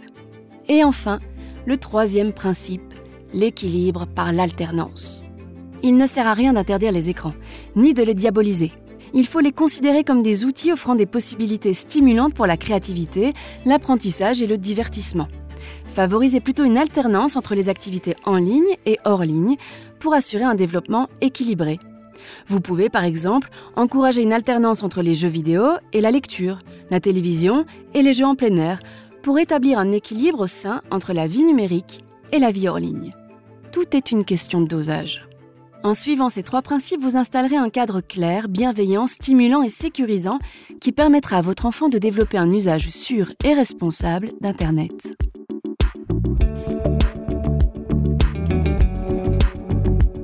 Et 0.68 0.84
enfin, 0.84 1.20
le 1.66 1.78
troisième 1.78 2.34
principe, 2.34 2.94
l'équilibre 3.34 4.06
par 4.06 4.32
l'alternance. 4.32 5.21
Il 5.84 5.98
ne 5.98 6.06
sert 6.06 6.28
à 6.28 6.34
rien 6.34 6.54
d'interdire 6.54 6.92
les 6.92 7.10
écrans, 7.10 7.34
ni 7.76 7.94
de 7.94 8.04
les 8.04 8.14
diaboliser. 8.14 8.72
Il 9.14 9.28
faut 9.28 9.40
les 9.40 9.52
considérer 9.52 10.04
comme 10.04 10.24
des 10.24 10.46
outils 10.46 10.72
offrant 10.72 10.96
des 10.96 11.06
possibilités 11.06 11.74
stimulantes 11.74 12.34
pour 12.34 12.46
la 12.46 12.56
créativité, 12.56 13.34
l'apprentissage 13.66 14.42
et 14.42 14.48
le 14.48 14.58
divertissement. 14.58 15.28
Favorisez 15.88 16.40
plutôt 16.40 16.64
une 16.64 16.78
alternance 16.78 17.36
entre 17.36 17.56
les 17.56 17.70
activités 17.70 18.16
en 18.26 18.38
ligne 18.38 18.78
et 18.86 19.00
hors 19.04 19.24
ligne 19.24 19.58
pour 20.00 20.14
assurer 20.14 20.44
un 20.44 20.56
développement 20.56 21.08
équilibré. 21.20 21.78
Vous 22.48 22.62
pouvez 22.62 22.90
par 22.90 23.04
exemple 23.04 23.50
encourager 23.76 24.22
une 24.22 24.34
alternance 24.34 24.84
entre 24.84 25.02
les 25.02 25.14
jeux 25.14 25.28
vidéo 25.28 25.64
et 25.92 26.02
la 26.02 26.12
lecture, 26.12 26.60
la 26.90 27.00
télévision 27.00 27.66
et 27.94 28.02
les 28.02 28.14
jeux 28.14 28.26
en 28.26 28.36
plein 28.36 28.56
air 28.58 28.80
pour 29.22 29.40
établir 29.40 29.80
un 29.80 29.92
équilibre 29.92 30.48
sain 30.48 30.82
entre 30.92 31.14
la 31.14 31.28
vie 31.28 31.44
numérique 31.44 32.04
et 32.32 32.40
la 32.40 32.52
vie 32.52 32.68
hors 32.68 32.80
ligne. 32.80 33.12
Tout 33.72 33.96
est 33.96 34.12
une 34.12 34.26
question 34.26 34.62
de 34.62 34.68
dosage. 34.68 35.28
En 35.84 35.96
suivant 35.96 36.30
ces 36.30 36.44
trois 36.44 36.62
principes, 36.62 37.02
vous 37.02 37.18
installerez 37.18 37.56
un 37.56 37.70
cadre 37.70 38.02
clair, 38.02 38.48
bienveillant, 38.50 39.08
stimulant 39.08 39.64
et 39.64 39.70
sécurisant 39.70 40.38
qui 40.80 40.92
permettra 40.92 41.38
à 41.38 41.42
votre 41.42 41.66
enfant 41.66 41.90
de 41.90 41.98
développer 41.98 42.38
un 42.38 42.52
usage 42.52 42.90
sûr 42.90 43.32
et 43.44 43.54
responsable 43.54 44.30
d'Internet. 44.42 45.16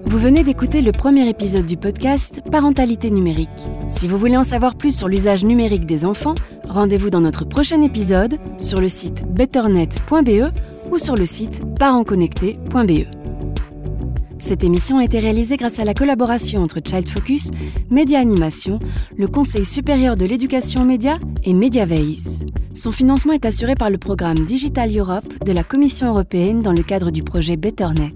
Vous 0.06 0.20
venez 0.20 0.44
d'écouter 0.44 0.82
le 0.82 0.92
premier 0.92 1.28
épisode 1.28 1.66
du 1.66 1.78
podcast 1.78 2.42
Parentalité 2.52 3.10
numérique. 3.10 3.50
Si 3.90 4.08
vous 4.08 4.18
voulez 4.18 4.38
en 4.38 4.44
savoir 4.44 4.76
plus 4.76 4.96
sur 4.96 5.08
l'usage 5.08 5.44
numérique 5.44 5.86
des 5.86 6.06
enfants, 6.06 6.36
rendez-vous 6.66 7.10
dans 7.10 7.22
notre 7.22 7.46
prochain 7.46 7.82
épisode 7.82 8.38
sur 8.60 8.80
le 8.80 8.90
site 8.90 9.26
betternet.be 9.34 10.52
ou 10.92 10.98
sur 10.98 11.16
le 11.16 11.26
site 11.26 11.62
parentconnecté.be. 11.80 13.17
Cette 14.40 14.64
émission 14.64 15.00
a 15.00 15.04
été 15.04 15.20
réalisée 15.20 15.58
grâce 15.58 15.80
à 15.80 15.86
la 15.86 15.94
collaboration 15.94 16.62
entre 16.62 16.80
Child 16.84 17.08
Focus, 17.08 17.50
Média 17.90 18.20
Animation, 18.20 18.80
le 19.18 19.28
Conseil 19.28 19.66
supérieur 19.66 20.16
de 20.16 20.26
l'éducation 20.26 20.84
aux 20.84 20.86
médias 20.86 21.18
et 21.44 21.54
MediaVays. 21.54 22.46
Son 22.74 22.92
financement 22.92 23.34
est 23.34 23.46
assuré 23.46 23.74
par 23.74 23.90
le 23.90 23.98
programme 23.98 24.40
Digital 24.40 24.96
Europe 24.96 25.44
de 25.44 25.52
la 25.52 25.64
Commission 25.64 26.10
européenne 26.10 26.62
dans 26.62 26.74
le 26.74 26.84
cadre 26.84 27.10
du 27.10 27.24
projet 27.24 27.58
BetterNet. 27.58 28.14